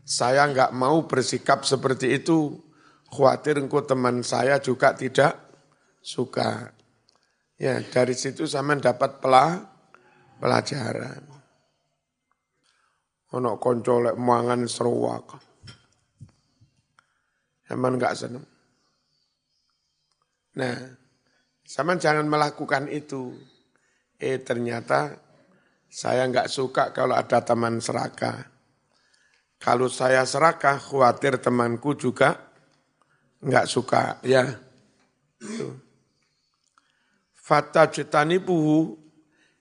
Saya 0.07 0.47
nggak 0.47 0.71
mau 0.75 1.03
bersikap 1.11 1.67
seperti 1.67 2.23
itu. 2.23 2.59
Khawatir 3.13 3.59
engkau 3.59 3.83
teman 3.83 4.23
saya 4.23 4.63
juga 4.63 4.95
tidak 4.95 5.37
suka. 5.99 6.71
Ya, 7.59 7.79
dari 7.83 8.15
situ 8.15 8.47
zaman 8.47 8.83
dapat 8.83 9.23
pelah, 9.23 9.72
pelajaran 10.43 11.33
ono 13.33 13.57
konco 13.57 14.01
lek 14.01 14.17
mangan 14.21 14.69
seruak. 14.69 15.27
Zaman 17.65 17.97
enggak 17.97 18.17
seneng. 18.17 18.45
Nah, 20.61 20.77
zaman 21.65 21.97
jangan 21.97 22.29
melakukan 22.29 22.93
itu. 22.93 23.33
Eh 24.21 24.37
ternyata 24.45 25.17
saya 25.89 26.29
enggak 26.29 26.53
suka 26.53 26.93
kalau 26.93 27.17
ada 27.17 27.41
teman 27.41 27.81
serakah. 27.81 28.53
Kalau 29.57 29.87
saya 29.89 30.27
serakah, 30.27 30.77
khawatir 30.77 31.39
temanku 31.41 31.97
juga 31.97 32.53
enggak 33.41 33.71
suka. 33.71 34.19
Ya, 34.27 34.59
Fata 37.33 37.87
buhu 38.43 39.02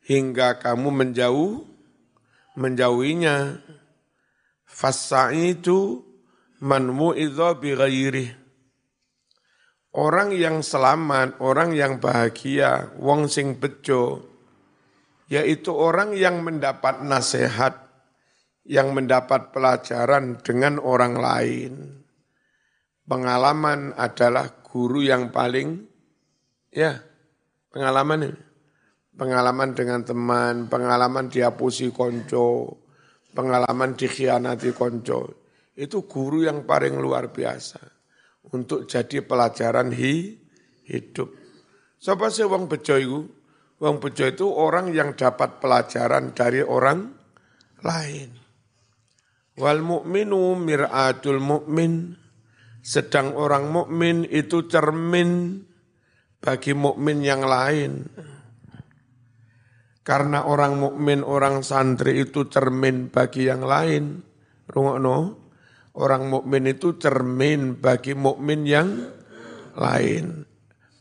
hingga 0.06 0.58
kamu 0.58 0.90
menjauh 0.90 1.72
menjauhinya. 2.56 3.60
itu 5.32 6.02
man 6.64 6.90
mu'idha 6.90 7.60
bi 7.60 7.78
ghairih. 7.78 8.32
Orang 9.92 10.32
yang 10.32 10.64
selamat, 10.64 11.44
orang 11.44 11.76
yang 11.76 12.00
bahagia, 12.00 12.96
wong 12.96 13.28
sing 13.28 13.60
bejo, 13.60 14.24
yaitu 15.28 15.76
orang 15.76 16.16
yang 16.16 16.40
mendapat 16.40 17.04
nasihat, 17.04 17.92
yang 18.64 18.96
mendapat 18.96 19.52
pelajaran 19.52 20.40
dengan 20.40 20.80
orang 20.80 21.20
lain. 21.20 21.74
Pengalaman 23.04 23.92
adalah 24.00 24.64
guru 24.64 25.04
yang 25.04 25.28
paling, 25.36 25.84
ya, 26.72 27.04
pengalaman 27.76 28.32
ini 28.32 28.51
pengalaman 29.22 29.78
dengan 29.78 30.02
teman, 30.02 30.66
pengalaman 30.66 31.30
diapusi 31.30 31.94
konco, 31.94 32.82
pengalaman 33.38 33.94
dikhianati 33.94 34.74
konco. 34.74 35.46
Itu 35.78 36.10
guru 36.10 36.50
yang 36.50 36.66
paling 36.66 36.98
luar 36.98 37.30
biasa 37.30 37.78
untuk 38.50 38.90
jadi 38.90 39.22
pelajaran 39.22 39.94
hi, 39.94 40.42
hidup. 40.90 41.30
Siapa 42.02 42.34
sih 42.34 42.50
wong 42.50 42.66
bejo 42.66 42.98
itu? 42.98 43.22
Wong 43.78 44.02
bejo 44.02 44.26
itu 44.26 44.50
orang 44.50 44.90
yang 44.90 45.14
dapat 45.14 45.62
pelajaran 45.62 46.34
dari 46.34 46.66
orang 46.66 47.14
lain. 47.86 48.30
Wal 49.54 49.86
mu'minu 49.86 50.58
mir'atul 50.58 51.38
mu'min. 51.38 52.18
Sedang 52.82 53.38
orang 53.38 53.70
mukmin 53.70 54.26
itu 54.26 54.66
cermin 54.66 55.62
bagi 56.42 56.74
mukmin 56.74 57.22
yang 57.22 57.46
lain. 57.46 58.10
Karena 60.02 60.50
orang 60.50 60.82
mukmin, 60.82 61.22
orang 61.22 61.62
santri 61.62 62.26
itu 62.26 62.50
cermin 62.50 63.14
bagi 63.14 63.46
yang 63.46 63.62
lain. 63.62 64.18
Rungokno, 64.66 65.18
orang 65.98 66.26
mukmin 66.26 66.66
itu 66.66 66.98
cermin 66.98 67.78
bagi 67.78 68.18
mukmin 68.18 68.66
yang 68.66 68.90
lain. 69.78 70.42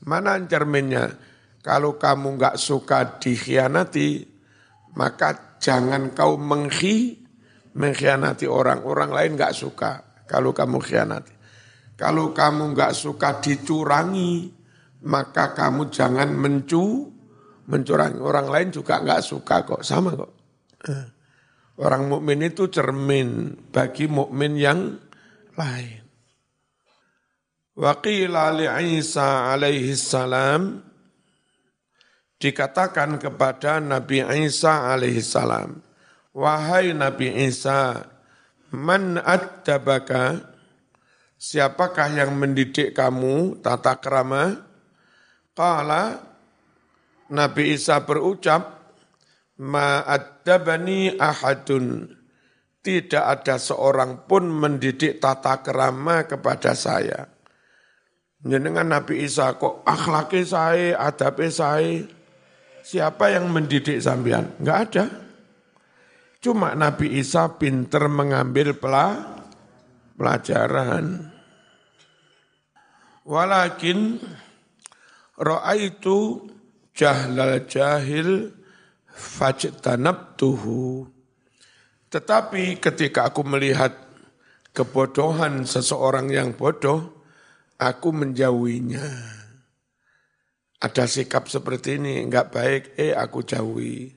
Mana 0.04 0.36
cerminnya? 0.44 1.16
Kalau 1.60 1.96
kamu 2.00 2.40
nggak 2.40 2.56
suka 2.56 3.20
dikhianati, 3.20 4.24
maka 4.96 5.56
jangan 5.60 6.12
kau 6.16 6.40
menghi, 6.40 7.20
mengkhianati 7.76 8.48
orang. 8.48 8.84
Orang 8.84 9.12
lain 9.12 9.36
nggak 9.36 9.52
suka 9.56 10.24
kalau 10.24 10.56
kamu 10.56 10.80
khianati. 10.80 11.34
Kalau 12.00 12.32
kamu 12.32 12.72
nggak 12.72 12.96
suka 12.96 13.44
dicurangi, 13.44 14.48
maka 15.04 15.52
kamu 15.52 15.92
jangan 15.92 16.32
mencu, 16.32 17.12
mencurangi 17.70 18.18
orang 18.18 18.50
lain 18.50 18.68
juga 18.74 18.98
nggak 18.98 19.22
suka 19.22 19.62
kok, 19.62 19.86
sama 19.86 20.18
kok. 20.18 20.32
Eh, 20.90 21.06
orang 21.78 22.10
mukmin 22.10 22.42
itu 22.42 22.66
cermin 22.66 23.54
bagi 23.70 24.10
mukmin 24.10 24.58
yang 24.58 24.98
lain. 25.54 26.02
Waqila 27.78 28.52
li 28.52 28.66
Isa 28.98 29.54
alaihi 29.54 29.96
salam 29.96 30.82
dikatakan 32.36 33.16
kepada 33.16 33.78
Nabi 33.78 34.20
Isa 34.44 34.90
alaihi 34.90 35.22
salam, 35.24 35.80
wahai 36.34 36.92
Nabi 36.92 37.30
Isa, 37.48 38.04
man 38.74 39.16
attabaka 39.16 40.50
siapakah 41.40 42.12
yang 42.12 42.36
mendidik 42.36 42.92
kamu 42.92 43.64
tata 43.64 43.96
kerama? 43.96 44.60
Qala 45.56 46.29
Nabi 47.30 47.78
Isa 47.78 48.02
berucap, 48.02 48.82
Ma'addabani 49.60 51.20
ahadun. 51.20 52.16
Tidak 52.80 53.20
ada 53.20 53.60
seorang 53.60 54.24
pun 54.24 54.48
mendidik 54.48 55.20
tata 55.20 55.60
kerama 55.60 56.24
kepada 56.24 56.72
saya. 56.72 57.28
Jenengan 58.40 58.88
Nabi 58.88 59.28
Isa 59.28 59.52
kok 59.60 59.84
akhlaki 59.84 60.48
saya, 60.48 60.96
adabe 60.96 61.52
saya. 61.52 62.00
Siapa 62.80 63.36
yang 63.36 63.52
mendidik 63.52 64.00
sampean? 64.00 64.56
Enggak 64.56 64.78
ada. 64.88 65.04
Cuma 66.40 66.72
Nabi 66.72 67.20
Isa 67.20 67.52
pinter 67.60 68.08
mengambil 68.08 68.72
pelajaran. 70.16 71.28
Walakin 73.28 74.16
ra'aitu 75.36 76.48
jahlal 76.94 77.64
jahil 77.66 78.54
fajtanabtuhu. 79.08 81.06
Tetapi 82.10 82.82
ketika 82.82 83.30
aku 83.30 83.46
melihat 83.46 83.94
kebodohan 84.74 85.62
seseorang 85.62 86.30
yang 86.30 86.54
bodoh, 86.54 87.22
aku 87.78 88.10
menjauhinya. 88.10 89.06
Ada 90.80 91.04
sikap 91.04 91.46
seperti 91.46 92.00
ini, 92.00 92.24
enggak 92.24 92.50
baik, 92.50 92.82
eh 92.96 93.12
aku 93.12 93.44
jauhi. 93.44 94.10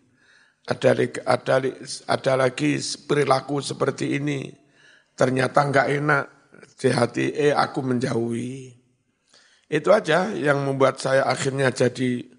Ada, 0.63 0.95
ada, 1.27 1.55
ada 2.07 2.33
lagi 2.39 2.79
perilaku 3.03 3.59
seperti 3.59 4.15
ini, 4.15 4.47
ternyata 5.11 5.59
enggak 5.59 5.87
enak, 5.91 6.25
di 6.79 6.89
hati, 6.89 7.25
eh 7.35 7.53
aku 7.53 7.83
menjauhi. 7.83 8.73
Itu 9.67 9.91
aja 9.91 10.31
yang 10.31 10.63
membuat 10.63 11.03
saya 11.03 11.27
akhirnya 11.27 11.71
jadi 11.71 12.32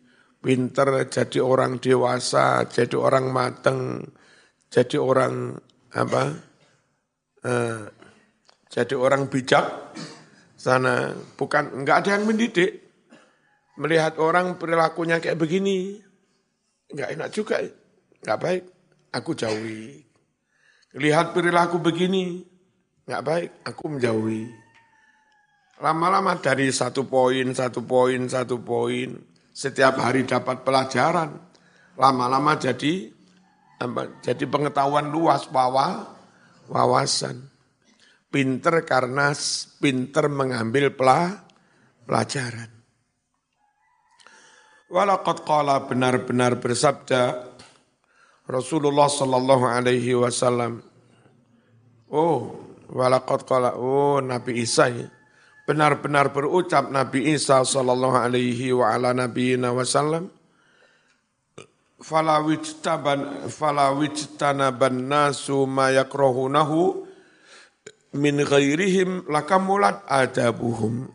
pinter, 0.44 1.08
jadi 1.08 1.40
orang 1.40 1.80
dewasa, 1.80 2.68
jadi 2.68 2.92
orang 3.00 3.32
mateng, 3.32 4.04
jadi 4.68 5.00
orang 5.00 5.56
apa? 5.96 6.36
Eh, 7.40 7.82
jadi 8.68 8.94
orang 8.98 9.32
bijak 9.32 9.96
sana 10.60 11.16
bukan 11.40 11.80
enggak 11.80 12.04
ada 12.04 12.20
yang 12.20 12.28
mendidik. 12.28 12.84
Melihat 13.74 14.20
orang 14.22 14.54
perilakunya 14.60 15.18
kayak 15.18 15.40
begini, 15.40 15.98
enggak 16.92 17.10
enak 17.16 17.28
juga, 17.32 17.58
enggak 18.22 18.38
baik. 18.38 18.62
Aku 19.14 19.34
jauhi. 19.34 20.04
Lihat 20.94 21.34
perilaku 21.34 21.82
begini, 21.82 22.46
enggak 23.08 23.24
baik, 23.26 23.50
aku 23.66 23.84
menjauhi. 23.90 24.46
Lama-lama 25.82 26.38
dari 26.38 26.70
satu 26.70 27.02
poin, 27.02 27.50
satu 27.50 27.82
poin, 27.82 28.30
satu 28.30 28.62
poin, 28.62 29.10
setiap 29.54 30.02
hari 30.02 30.26
dapat 30.26 30.66
pelajaran. 30.66 31.38
Lama-lama 31.94 32.58
jadi 32.58 33.14
jadi 34.20 34.44
pengetahuan 34.50 35.14
luas 35.14 35.46
bahwa 35.46 36.10
wawasan. 36.66 37.54
Pinter 38.34 38.82
karena 38.82 39.30
pinter 39.78 40.26
mengambil 40.26 40.90
pelajaran. 40.90 42.66
Walaqad 44.90 45.46
qala 45.46 45.86
benar-benar 45.86 46.58
bersabda 46.58 47.54
Rasulullah 48.50 49.06
sallallahu 49.06 49.70
alaihi 49.70 50.18
wasallam. 50.18 50.82
Oh, 52.10 52.58
walaqad 52.90 53.46
qala 53.46 53.78
oh 53.78 54.18
Nabi 54.18 54.66
Isa 54.66 54.90
ya 54.90 55.06
benar-benar 55.64 56.28
berucap 56.30 56.92
Nabi 56.92 57.32
Isa 57.32 57.64
sallallahu 57.64 58.20
alaihi 58.20 58.72
wa 58.76 58.92
ala 58.92 59.16
nabiyina 59.16 59.72
wasallam 59.72 60.28
fala 62.04 62.44
wijtaban 62.44 63.48
fala 63.48 63.96
wijtanaban 63.96 65.08
nasu 65.08 65.64
ma 65.64 65.88
yakrahunahu 65.88 67.08
min 68.14 68.44
ghairihim 68.44 69.24
lakamulat 69.26 70.04
adabuhum. 70.06 71.08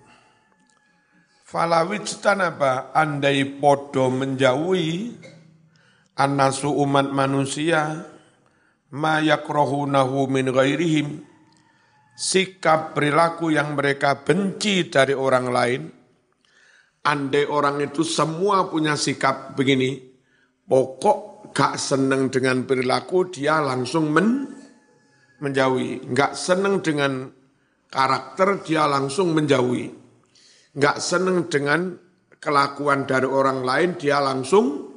Fala 1.45 1.81
wijtanaba 1.85 2.93
andai 2.93 3.41
podo 3.57 4.09
menjauhi 4.13 5.17
annasu 6.17 6.73
umat 6.73 7.09
manusia 7.09 8.05
ma 8.93 9.21
yakrahunahu 9.21 10.29
min 10.29 10.49
ghairihim 10.49 11.28
sikap 12.19 12.91
perilaku 12.91 13.55
yang 13.55 13.79
mereka 13.79 14.27
benci 14.27 14.91
dari 14.91 15.15
orang 15.15 15.47
lain, 15.47 15.81
andai 17.07 17.47
orang 17.47 17.79
itu 17.79 18.03
semua 18.03 18.67
punya 18.67 18.99
sikap 18.99 19.55
begini, 19.55 20.03
pokok 20.67 21.55
gak 21.55 21.79
seneng 21.79 22.27
dengan 22.27 22.67
perilaku, 22.67 23.31
dia 23.31 23.63
langsung 23.63 24.11
men, 24.11 24.51
menjauhi. 25.39 26.11
Gak 26.11 26.35
seneng 26.35 26.83
dengan 26.83 27.31
karakter, 27.87 28.67
dia 28.67 28.83
langsung 28.83 29.31
menjauhi. 29.31 29.87
Gak 30.75 30.99
seneng 30.99 31.47
dengan 31.47 31.95
kelakuan 32.43 33.07
dari 33.07 33.31
orang 33.31 33.63
lain, 33.63 33.95
dia 33.95 34.19
langsung 34.19 34.91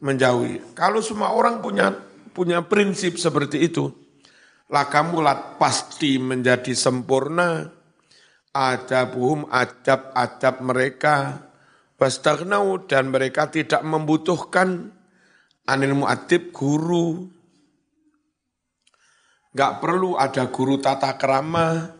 menjauhi. 0.00 0.72
Kalau 0.72 1.04
semua 1.04 1.36
orang 1.36 1.60
punya 1.60 1.92
punya 2.32 2.64
prinsip 2.64 3.20
seperti 3.20 3.68
itu, 3.68 4.03
lakamulat 4.70 5.60
pasti 5.60 6.16
menjadi 6.20 6.72
sempurna. 6.76 7.68
Adabuhum 8.54 9.50
adab-adab 9.50 10.62
mereka. 10.62 11.16
Wastaghnau 11.98 12.84
dan 12.86 13.10
mereka 13.10 13.50
tidak 13.50 13.82
membutuhkan. 13.82 14.92
Anil 15.64 15.96
muadib 15.96 16.52
guru. 16.52 17.24
Gak 19.54 19.80
perlu 19.80 20.18
ada 20.18 20.50
guru 20.50 20.82
tata 20.82 21.14
kerama 21.14 21.94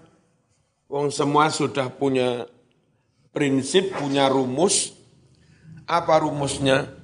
wong 0.95 1.11
semua 1.11 1.51
sudah 1.51 1.91
punya 1.91 2.47
prinsip 3.35 3.99
punya 3.99 4.31
rumus. 4.31 4.95
Apa 5.91 6.23
rumusnya? 6.23 7.03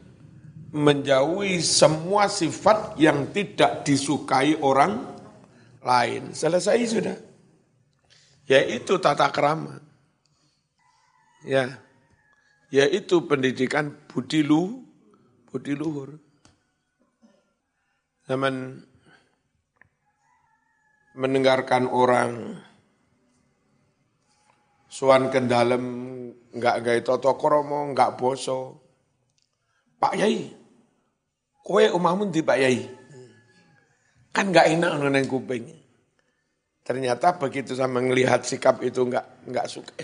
Menjauhi 0.70 1.59
semua 1.66 2.31
sifat 2.31 2.94
yang 2.94 3.35
tidak 3.35 3.83
disukai 3.83 4.55
orang 4.62 5.10
lain. 5.80 6.32
Selesai 6.36 6.78
sudah. 6.86 7.18
Yaitu 8.48 8.98
tata 9.00 9.28
kerama. 9.32 9.80
Ya. 11.46 11.80
Yaitu 12.70 13.26
pendidikan 13.26 13.96
budi 14.06 14.46
lu, 14.46 14.84
budi 15.50 15.74
luhur. 15.74 16.20
Zaman 18.30 18.86
mendengarkan 21.18 21.90
orang 21.90 22.54
suan 24.86 25.34
kendalem 25.34 25.82
enggak 26.54 26.76
gaya 26.86 27.00
toto 27.02 27.34
kromo 27.34 27.90
enggak 27.90 28.14
boso. 28.14 28.78
Pak 29.98 30.14
Yai, 30.16 30.54
kowe 31.66 31.84
umahmu 31.90 32.30
di 32.30 32.40
Pak 32.40 32.58
Yai. 32.58 32.99
Kan 34.30 34.54
nggak 34.54 34.66
enak 34.78 34.90
neng 35.10 35.26
kuping. 35.26 35.66
Ternyata 36.86 37.38
begitu 37.38 37.74
sama 37.74 38.02
melihat 38.02 38.42
sikap 38.42 38.82
itu 38.82 39.02
nggak 39.06 39.50
nggak 39.50 39.66
suka. 39.70 39.94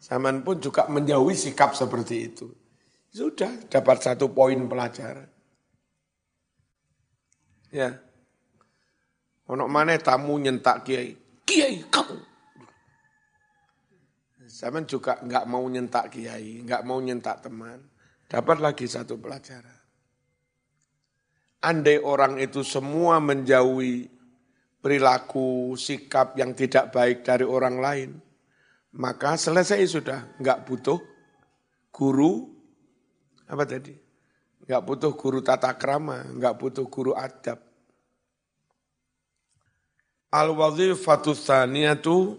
Saman 0.00 0.44
pun 0.44 0.60
juga 0.60 0.86
menjauhi 0.86 1.34
sikap 1.34 1.74
seperti 1.74 2.16
itu. 2.22 2.46
Sudah 3.10 3.50
dapat 3.66 4.04
satu 4.04 4.30
poin 4.30 4.60
pelajaran. 4.68 5.28
Ya. 7.72 7.90
Ono 9.50 9.64
mana 9.66 9.96
tamu 9.98 10.36
nyentak 10.36 10.84
kiai. 10.86 11.16
Kiai 11.46 11.82
kamu. 11.88 12.18
Saman 14.46 14.88
juga 14.88 15.20
nggak 15.20 15.44
mau 15.50 15.66
nyentak 15.66 16.08
kiai, 16.14 16.62
nggak 16.64 16.82
mau 16.86 17.02
nyentak 17.02 17.44
teman. 17.44 17.82
Dapat 18.26 18.58
lagi 18.62 18.86
satu 18.88 19.20
pelajaran. 19.20 19.75
Andai 21.66 21.98
orang 21.98 22.38
itu 22.38 22.62
semua 22.62 23.18
menjauhi 23.18 24.06
perilaku, 24.78 25.74
sikap 25.74 26.38
yang 26.38 26.54
tidak 26.54 26.94
baik 26.94 27.26
dari 27.26 27.42
orang 27.42 27.82
lain, 27.82 28.10
maka 28.94 29.34
selesai 29.34 29.82
sudah, 29.82 30.38
nggak 30.38 30.62
butuh 30.62 31.02
guru, 31.90 32.46
apa 33.50 33.66
tadi? 33.66 33.98
Nggak 34.62 34.82
butuh 34.86 35.12
guru 35.18 35.42
tata 35.42 35.74
krama, 35.74 36.22
nggak 36.38 36.54
butuh 36.54 36.86
guru 36.86 37.18
adab. 37.18 37.58
Al-wadhifatu 40.30 41.34
thaniyatu 41.34 42.38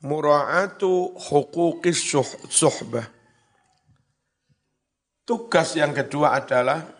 mura'atu 0.00 1.12
hukukis 1.16 2.08
suhbah. 2.48 3.04
Tugas 5.28 5.76
yang 5.76 5.92
kedua 5.92 6.40
adalah 6.40 6.99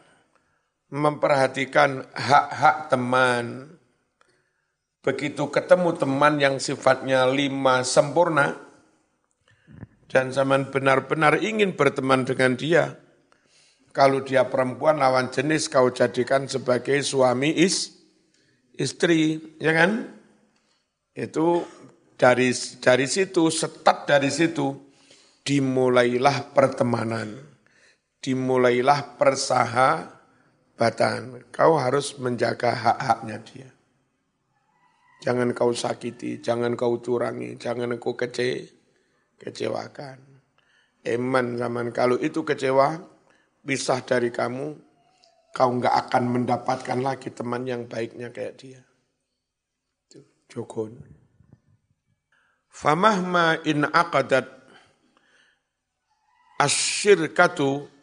memperhatikan 0.90 2.05
hak-hak 2.12 2.90
teman. 2.90 3.79
Begitu 5.00 5.48
ketemu 5.48 5.96
teman 5.96 6.37
yang 6.37 6.61
sifatnya 6.61 7.24
lima 7.24 7.81
sempurna, 7.87 8.59
dan 10.11 10.35
zaman 10.35 10.68
benar-benar 10.68 11.40
ingin 11.40 11.72
berteman 11.72 12.29
dengan 12.29 12.59
dia, 12.59 13.00
kalau 13.96 14.20
dia 14.20 14.44
perempuan 14.50 15.00
lawan 15.00 15.33
jenis 15.33 15.72
kau 15.72 15.88
jadikan 15.88 16.44
sebagai 16.50 17.00
suami 17.00 17.55
is, 17.55 17.96
istri, 18.76 19.40
ya 19.57 19.72
kan? 19.72 20.05
Itu 21.16 21.64
dari 22.20 22.53
dari 22.83 23.07
situ, 23.09 23.48
setat 23.48 24.05
dari 24.05 24.29
situ, 24.29 24.74
dimulailah 25.48 26.53
pertemanan, 26.53 27.40
dimulailah 28.20 29.16
persahabatan 29.16 30.20
batan. 30.81 31.45
Kau 31.53 31.77
harus 31.77 32.16
menjaga 32.16 32.73
hak-haknya 32.73 33.37
dia. 33.45 33.71
Jangan 35.21 35.53
kau 35.53 35.77
sakiti, 35.77 36.40
jangan 36.40 36.73
kau 36.81 36.97
curangi, 36.97 37.61
jangan 37.61 38.01
kau 38.01 38.16
kece, 38.16 38.73
kecewakan. 39.37 40.16
Eman 41.05 41.61
zaman 41.61 41.93
kalau 41.93 42.16
itu 42.16 42.40
kecewa, 42.40 42.97
pisah 43.61 44.01
dari 44.01 44.33
kamu, 44.33 44.81
kau 45.53 45.71
nggak 45.77 46.09
akan 46.09 46.25
mendapatkan 46.25 46.99
lagi 47.05 47.29
teman 47.37 47.69
yang 47.69 47.85
baiknya 47.85 48.33
kayak 48.33 48.57
dia. 48.57 48.81
Itu 50.09 50.25
Jogon. 50.49 50.97
Famahma 52.73 53.61
in 53.69 53.85
aqadat 53.85 54.49
asyirkatu 56.57 58.00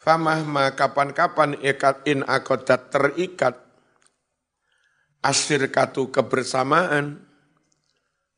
famahma 0.00 0.72
kapan-kapan 0.72 1.60
ikat 1.60 2.08
in 2.08 2.24
aqadat 2.24 2.88
terikat. 2.88 3.54
Asyirkatu 5.20 6.08
kebersamaan. 6.08 7.28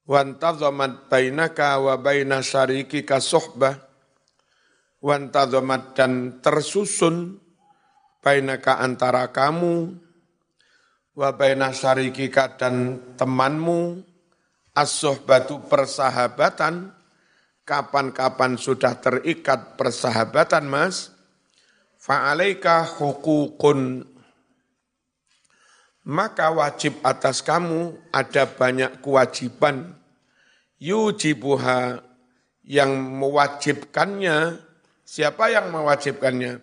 Wantadhamat 0.03 1.07
bainaka 1.07 1.79
wa 1.79 1.94
baina 1.94 2.42
syarikika 2.42 3.22
suhbah 3.22 3.79
wantadhamat 4.98 5.94
dan 5.94 6.42
tersusun 6.42 7.38
bainaka 8.18 8.83
antara 8.83 9.31
kamu. 9.31 9.94
Wa 11.14 11.31
baina 11.38 11.70
syarikika 11.70 12.59
dan 12.59 12.98
temanmu. 13.14 14.03
As-suhbatu 14.75 15.70
persahabatan. 15.70 16.98
Kapan-kapan 17.62 18.59
sudah 18.59 18.98
terikat 18.98 19.79
persahabatan 19.79 20.66
mas 20.66 21.12
fa'alaika 22.02 22.98
hukukun 22.98 24.10
maka 26.02 26.50
wajib 26.50 26.98
atas 27.06 27.46
kamu 27.46 27.94
ada 28.10 28.46
banyak 28.46 28.98
kewajiban. 28.98 29.94
Yujibuha 30.82 32.02
yang 32.66 32.90
mewajibkannya. 33.22 34.58
Siapa 35.06 35.54
yang 35.54 35.70
mewajibkannya? 35.70 36.58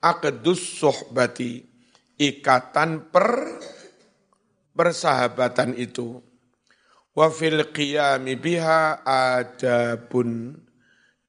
Aqdus 0.00 0.80
suhbati 0.80 1.60
ikatan 2.16 3.12
per 3.12 3.60
persahabatan 4.72 5.76
itu. 5.76 6.24
Wa 7.12 7.28
fil 7.28 7.68
qiyami 7.68 8.40
biha 8.40 9.04
adabun. 9.04 10.56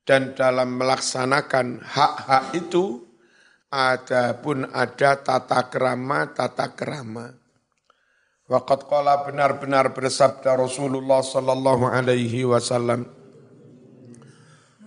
Dan 0.08 0.34
dalam 0.40 0.80
melaksanakan 0.80 1.84
hak-hak 1.84 2.58
itu 2.58 3.11
ada 3.72 4.36
pun 4.38 4.68
ada 4.68 5.16
tata 5.16 5.72
kerama 5.72 6.28
tata 6.36 6.76
kerama 6.76 7.32
Waqat 8.52 8.84
qala 8.84 9.24
benar-benar 9.24 9.96
bersabda 9.96 10.60
Rasulullah 10.60 11.24
sallallahu 11.24 11.88
alaihi 11.88 12.44
wasallam 12.44 13.08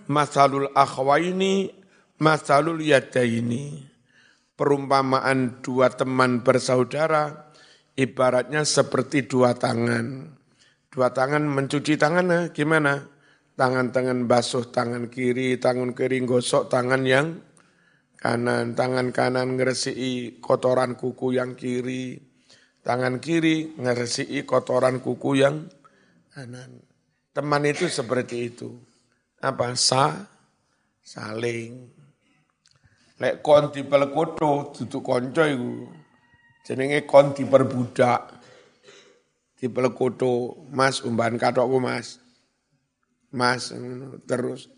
Masalul 0.05 0.69
akhwaini 0.77 1.73
masalul 2.21 2.77
yadaini 2.77 3.81
Perumpamaan 4.53 5.65
dua 5.65 5.89
teman 5.89 6.45
bersaudara 6.45 7.51
ibaratnya 7.95 8.63
seperti 8.63 9.27
dua 9.27 9.51
tangan. 9.51 10.35
Dua 10.87 11.11
tangan 11.11 11.43
mencuci 11.43 11.99
tangan 11.99 12.23
nah, 12.23 12.43
gimana? 12.55 13.03
Tangan-tangan 13.55 14.27
basuh 14.27 14.67
tangan 14.67 15.07
kiri, 15.07 15.59
tangan 15.59 15.91
kiri 15.91 16.23
gosok 16.23 16.67
tangan 16.71 17.03
yang 17.07 17.35
kanan, 18.25 18.73
tangan 18.73 19.13
kanan 19.13 19.53
ngeresiki 19.53 20.41
kotoran 20.41 20.97
kuku 20.97 21.37
yang 21.37 21.53
kiri, 21.53 22.17
Tangan 22.85 23.17
kiri 23.17 23.73
ngeresiki 23.81 24.45
kotoran 24.45 25.01
kuku 25.01 25.41
yang 25.41 25.65
kanan. 26.37 26.85
Teman 27.33 27.65
itu 27.65 27.89
seperti 27.89 28.53
itu. 28.53 28.77
Apa? 29.41 29.73
Sa, 29.73 30.13
saling. 31.01 31.89
Lek 33.17 33.41
kon 33.41 33.73
dipelekoto, 33.73 34.77
duduk 34.77 35.01
konco 35.01 35.41
iku. 35.41 35.89
Jenenge 36.61 37.09
kon 37.09 37.33
diperbudak. 37.33 38.37
Dipelekoto, 39.57 40.69
mas 40.69 41.01
umban 41.01 41.41
katokku 41.41 41.81
mas. 41.81 42.21
Mas, 43.33 43.73
terus. 44.29 44.69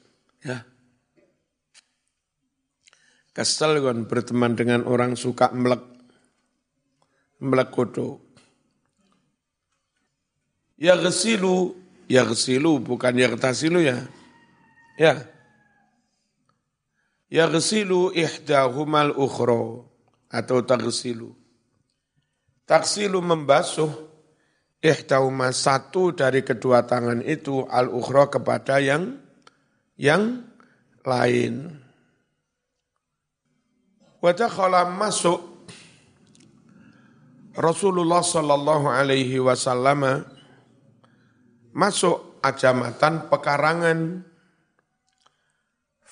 Ya. 0.47 0.63
Kesel 3.37 3.77
kon 3.85 4.09
berteman 4.09 4.57
dengan 4.57 4.81
orang 4.89 5.13
suka 5.13 5.53
melek 5.53 5.85
melekoto. 7.37 8.17
Yaghsilu, 10.81 11.77
yaghsilu 12.09 12.81
bukan 12.81 13.13
yaghtasilu 13.13 13.85
ya. 13.85 14.09
Ya. 14.97 15.21
Yaghsilu 17.29 18.09
ihdahumal 18.17 19.13
ukhra 19.13 19.85
atau 20.33 20.65
taghsilu. 20.65 21.37
Taksilu 22.65 23.21
membasuh 23.21 23.93
ihdahuma 24.81 25.53
satu 25.53 26.09
dari 26.09 26.41
kedua 26.41 26.89
tangan 26.89 27.21
itu 27.21 27.69
al 27.69 27.93
ukhra 27.93 28.33
kepada 28.33 28.81
yang 28.81 29.21
yang 29.93 30.41
lain. 31.05 31.85
Wajah 34.17 34.49
masuk 34.97 35.69
Rasulullah 37.53 38.25
Shallallahu 38.25 38.89
Alaihi 38.89 39.37
Wasallam 39.37 40.25
masuk 41.69 42.41
ajamatan 42.41 43.29
pekarangan 43.29 44.25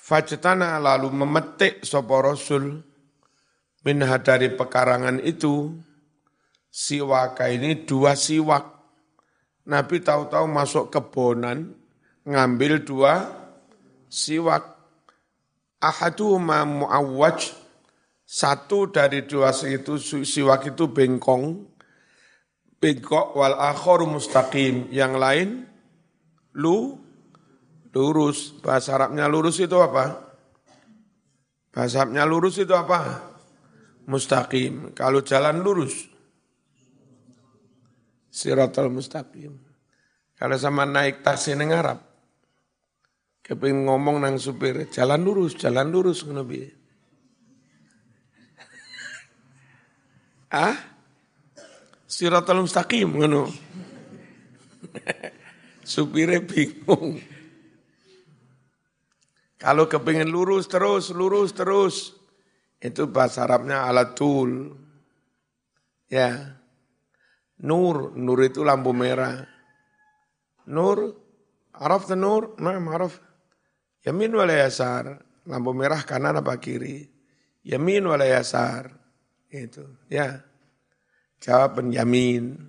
Fajtana 0.06 0.78
lalu 0.78 1.10
memetik 1.10 1.82
sopo 1.82 2.22
Rasul 2.22 2.78
minha 3.82 4.22
dari 4.22 4.54
pekarangan 4.54 5.18
itu 5.18 5.74
siwaka 6.70 7.50
ini 7.50 7.82
dua 7.82 8.14
siwak. 8.14 8.70
Nabi 9.66 9.98
tahu-tahu 9.98 10.46
masuk 10.46 10.94
kebonan 10.94 11.74
ngambil 12.22 12.86
dua 12.86 13.34
siwak. 14.06 14.78
Ahaduhuma 15.82 16.62
mu'awwaj 16.62 17.65
satu 18.26 18.90
dari 18.90 19.22
dua 19.22 19.54
itu 19.62 20.02
siwak 20.02 20.74
itu 20.74 20.90
bengkong, 20.90 21.62
bengkok 22.82 23.38
wal 23.38 23.54
akhor 23.54 24.02
mustaqim. 24.02 24.90
Yang 24.90 25.12
lain 25.14 25.48
lu 26.58 26.98
lurus. 27.94 28.50
Bahasa 28.58 28.98
Arabnya 28.98 29.30
lurus 29.30 29.62
itu 29.62 29.78
apa? 29.78 30.26
Bahasa 31.70 32.02
Arabnya 32.02 32.26
lurus 32.26 32.58
itu 32.58 32.74
apa? 32.74 33.30
Mustaqim. 34.10 34.90
Kalau 34.90 35.22
jalan 35.22 35.62
lurus. 35.62 36.10
Siratul 38.26 38.90
mustaqim. 38.90 39.54
Kalau 40.34 40.58
sama 40.58 40.82
naik 40.82 41.22
taksi 41.22 41.54
neng 41.54 41.72
Arab. 41.72 42.02
Keping 43.46 43.86
ngomong 43.86 44.26
nang 44.26 44.42
supir, 44.42 44.90
jalan 44.90 45.22
lurus, 45.22 45.54
jalan 45.54 45.94
lurus 45.94 46.26
ngono 46.26 46.42
Ah? 50.50 50.78
Siratal 52.06 52.62
mustaqim 52.62 53.18
ngono. 53.18 53.50
Supire 55.90 56.42
bingung. 56.42 57.18
Kalau 59.56 59.88
kepingin 59.90 60.30
lurus 60.30 60.68
terus, 60.68 61.10
lurus 61.10 61.50
terus, 61.56 62.14
itu 62.78 63.08
bahasa 63.08 63.48
Arabnya 63.48 63.88
alatul. 63.88 64.76
Ya. 66.06 66.60
Nur, 67.64 68.12
nur 68.14 68.38
itu 68.44 68.60
lampu 68.62 68.92
merah. 68.92 69.42
Nur, 70.68 71.16
araf 71.72 72.10
nur, 72.12 72.54
nah 72.60 72.76
araf. 72.76 73.16
Yamin 74.04 74.38
wala 74.38 74.54
yasar, 74.54 75.18
lampu 75.48 75.72
merah 75.74 76.04
kanan 76.04 76.38
apa 76.38 76.54
kiri. 76.62 77.08
Yamin 77.64 78.06
wala 78.06 78.28
yasar. 78.28 79.05
Itu, 79.56 79.84
ya. 80.12 80.44
Jawab 81.40 81.80
penjamin. 81.80 82.60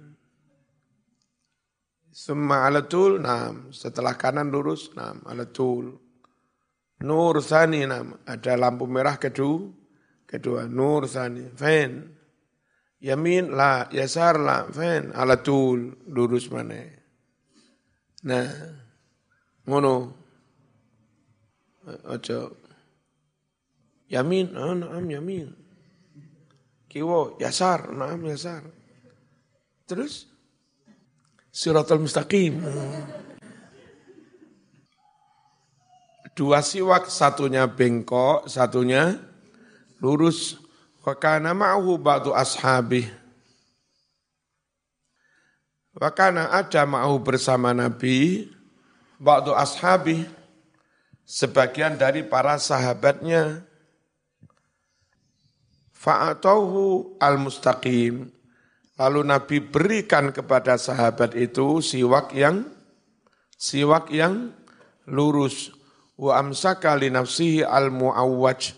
Summa 2.12 2.63
alatul, 2.63 3.19
nam. 3.19 3.76
Setelah 3.76 4.15
kanan 4.15 4.47
lurus, 4.47 4.95
nam. 4.95 5.23
Alatul. 5.28 6.00
Nur 7.04 7.36
sani, 7.43 7.84
nam. 7.84 8.23
Ada 8.23 8.56
lampu 8.56 8.88
merah 8.88 9.19
kedua. 9.19 9.67
Kedua, 10.28 10.67
nur 10.67 11.08
sani. 11.12 11.52
Fen. 11.52 12.15
Yamin 13.04 13.54
la, 13.54 13.88
yasar 13.91 14.39
la, 14.39 14.65
fen. 14.71 15.12
Alatul, 15.12 16.08
lurus 16.08 16.47
mana. 16.50 16.82
Nah, 18.26 18.50
ngono. 19.67 19.95
Ojo. 22.12 22.39
Yamin, 24.08 24.56
oh, 24.56 24.71
naam 24.76 25.06
yamin 25.12 25.66
kiwo 26.88 27.38
yasar, 27.38 27.91
naam 27.91 28.23
yasar. 28.26 28.63
Terus 29.88 30.28
siratul 31.52 32.04
mustaqim. 32.04 32.60
dua 36.38 36.62
siwak, 36.62 37.10
satunya 37.10 37.65
bengkok, 37.65 38.45
satunya 38.45 39.17
lurus. 39.97 40.62
Wakana 41.02 41.56
ma'hu 41.56 41.97
ba'du 41.97 42.36
ashabih. 42.36 43.08
Wakana 45.95 46.52
ada 46.52 46.84
ma'hu 46.86 47.17
bersama 47.23 47.71
Nabi, 47.71 48.52
ba'du 49.15 49.56
ashabih, 49.56 50.28
sebagian 51.23 51.95
dari 51.95 52.28
para 52.28 52.60
sahabatnya. 52.60 53.63
Fa'atauhu 55.97 57.17
al-mustaqim. 57.17 58.29
Lalu 58.97 59.21
Nabi 59.25 59.57
berikan 59.62 60.29
kepada 60.29 60.77
sahabat 60.77 61.33
itu 61.33 61.81
siwak 61.81 62.33
yang 62.38 62.65
siwak 63.57 64.13
yang 64.13 64.53
lurus. 65.10 65.73
Wa 66.17 66.41
amsaka 66.41 66.97
li 66.97 67.13
nafsihi 67.13 67.62
al-mu'awwaj 67.62 68.73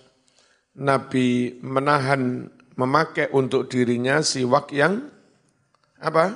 Nabi 0.79 1.59
menahan 1.59 2.51
memakai 2.79 3.31
untuk 3.35 3.67
dirinya 3.67 4.23
siwak 4.23 4.71
yang 4.71 5.07
apa? 5.99 6.35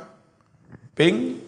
Bing, 0.95 1.39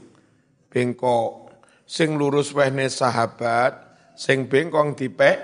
bengkok. 0.71 1.51
Sing 1.85 2.15
lurus 2.15 2.55
wehne 2.55 2.87
sahabat, 2.87 3.77
sing 4.15 4.47
bengkong 4.47 4.95
dipek 4.95 5.37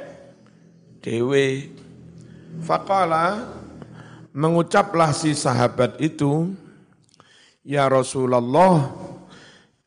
dewe. 1.03 1.69
Fakala 2.63 3.60
mengucaplah 4.31 5.11
si 5.15 5.35
sahabat 5.35 5.99
itu, 5.99 6.51
Ya 7.61 7.85
Rasulullah, 7.85 8.89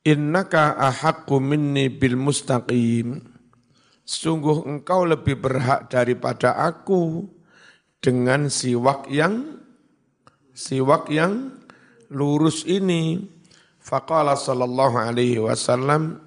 innaka 0.06 0.78
ahaqqu 0.78 1.42
minni 1.42 1.90
bil 1.90 2.14
mustaqim. 2.14 3.18
Sungguh 4.04 4.68
engkau 4.68 5.08
lebih 5.08 5.40
berhak 5.40 5.88
daripada 5.88 6.54
aku 6.60 7.24
dengan 8.04 8.52
siwak 8.52 9.08
yang 9.08 9.64
siwak 10.52 11.08
yang 11.08 11.56
lurus 12.12 12.68
ini. 12.68 13.32
Faqala 13.84 14.36
sallallahu 14.36 14.96
alaihi 14.96 15.40
wasallam 15.44 16.20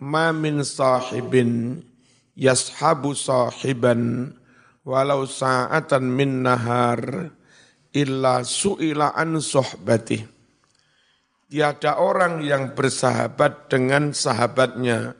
ma 0.00 0.28
min 0.32 0.60
sahibin 0.60 1.80
yashabu 2.36 3.16
sahiban 3.16 4.32
walau 4.88 5.28
sa'atan 5.28 6.08
min 6.08 6.40
nahar 6.40 7.28
illa 7.92 8.40
su'ila 8.40 9.12
an 9.12 9.36
sohbati. 9.36 10.24
Tiada 11.48 12.00
orang 12.00 12.44
yang 12.44 12.72
bersahabat 12.72 13.72
dengan 13.72 14.12
sahabatnya, 14.12 15.16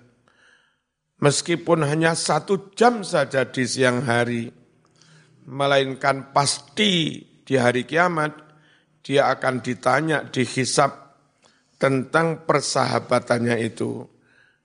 meskipun 1.21 1.85
hanya 1.85 2.17
satu 2.17 2.73
jam 2.77 3.01
saja 3.05 3.49
di 3.49 3.65
siang 3.65 4.05
hari, 4.05 4.49
melainkan 5.49 6.33
pasti 6.33 7.25
di 7.45 7.55
hari 7.57 7.89
kiamat 7.89 8.37
dia 9.01 9.33
akan 9.33 9.65
ditanya 9.65 10.29
dihisap 10.29 11.17
tentang 11.81 12.45
persahabatannya 12.45 13.57
itu. 13.65 14.05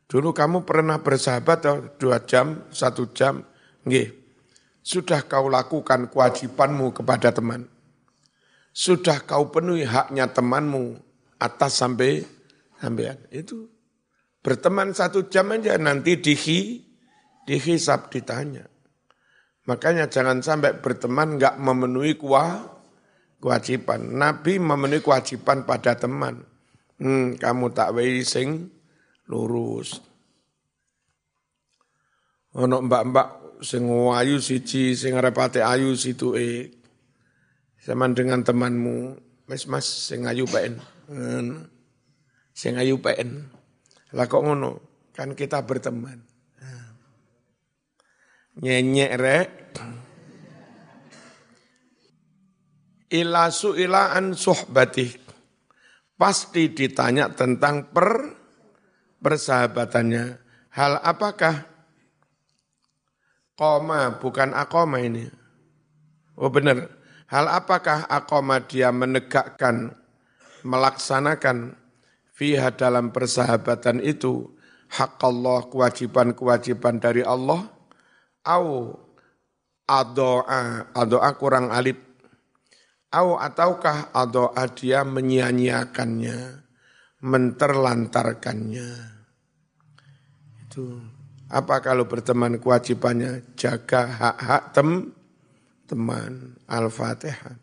Dulu 0.04 0.36
kamu 0.36 0.68
pernah 0.68 1.00
bersahabat 1.00 1.60
oh, 1.72 1.80
dua 1.96 2.28
jam, 2.28 2.68
satu 2.76 3.08
jam, 3.16 3.39
nggih. 3.88 4.22
Sudah 4.84 5.24
kau 5.24 5.48
lakukan 5.48 6.12
kewajibanmu 6.12 6.91
kepada 6.91 7.32
teman. 7.32 7.72
Sudah 8.76 9.24
kau 9.24 9.48
penuhi 9.48 9.88
haknya 9.88 10.28
temanmu 10.28 11.00
atas 11.39 11.80
sampai 11.80 12.28
sampean. 12.84 13.15
Itu 13.32 13.72
berteman 14.43 14.91
satu 14.91 15.32
jam 15.32 15.56
aja 15.56 15.80
nanti 15.80 16.19
dihi, 16.19 16.84
dihisap 17.48 18.12
ditanya. 18.12 18.67
Makanya 19.63 20.12
jangan 20.12 20.43
sampai 20.43 20.76
berteman 20.84 21.39
nggak 21.39 21.56
memenuhi 21.63 22.19
kuah, 22.19 22.74
kewajiban. 23.43 24.15
Nabi 24.15 24.56
memenuhi 24.56 25.04
kewajiban 25.04 25.67
pada 25.67 26.00
teman. 26.00 26.48
Hmm, 26.96 27.36
kamu 27.36 27.76
tak 27.76 27.91
wei 27.91 28.24
sing 28.24 28.72
lurus. 29.28 30.00
Ono 32.56 32.80
mbak-mbak 32.88 33.42
sing 33.63 33.88
ayu 33.88 34.38
siji, 34.43 34.93
sing 34.93 35.15
repate 35.15 35.63
ayu 35.63 35.95
situ 35.95 36.36
e. 36.36 36.69
Zaman 37.84 38.15
dengan 38.15 38.43
temanmu, 38.43 39.15
mas 39.47 39.65
mas 39.65 39.88
sing 39.88 40.28
ayu 40.28 40.43
pen. 40.45 40.78
Sing 42.52 42.76
ayu 42.76 42.99
pen. 42.99 43.47
Lah 44.13 44.28
kok 44.28 44.43
ngono? 44.43 44.84
Kan 45.15 45.34
kita 45.34 45.63
berteman 45.63 46.34
nyenyek 48.62 49.12
rek 49.17 49.49
ila 53.13 53.49
su'ilaan 53.49 54.38
suhbatih 54.38 55.10
pasti 56.17 56.69
ditanya 56.69 57.34
tentang 57.34 57.89
per 57.89 58.10
persahabatannya 59.17 60.23
hal 60.78 60.93
apakah 61.02 61.72
koma 63.54 64.18
bukan 64.18 64.54
akoma 64.54 65.02
ini. 65.02 65.30
Oh 66.38 66.50
benar. 66.50 66.89
Hal 67.30 67.50
apakah 67.50 68.06
akoma 68.10 68.62
dia 68.62 68.94
menegakkan 68.94 69.94
melaksanakan 70.66 71.78
fiha 72.34 72.74
dalam 72.74 73.10
persahabatan 73.10 74.02
itu? 74.02 74.54
Hak 74.94 75.18
Allah 75.26 75.66
kewajiban-kewajiban 75.74 77.02
dari 77.02 77.26
Allah. 77.26 77.66
Au 78.46 78.94
adoa 79.89 80.94
adoa 80.94 81.30
kurang 81.42 81.74
alif. 81.74 81.98
Au 83.13 83.38
ataukah 83.38 84.13
adoa 84.13 84.66
dia 84.74 85.02
menyia-nyiakannya 85.06 86.62
menterlantarkannya? 87.22 88.89
Itu 90.66 91.12
apa 91.54 91.86
kalau 91.86 92.10
berteman 92.10 92.58
kewajibannya? 92.58 93.54
Jaga 93.54 94.10
hak-hak 94.10 94.63
tem 94.74 95.13
teman. 95.86 96.58
Al-fatihah 96.66 97.54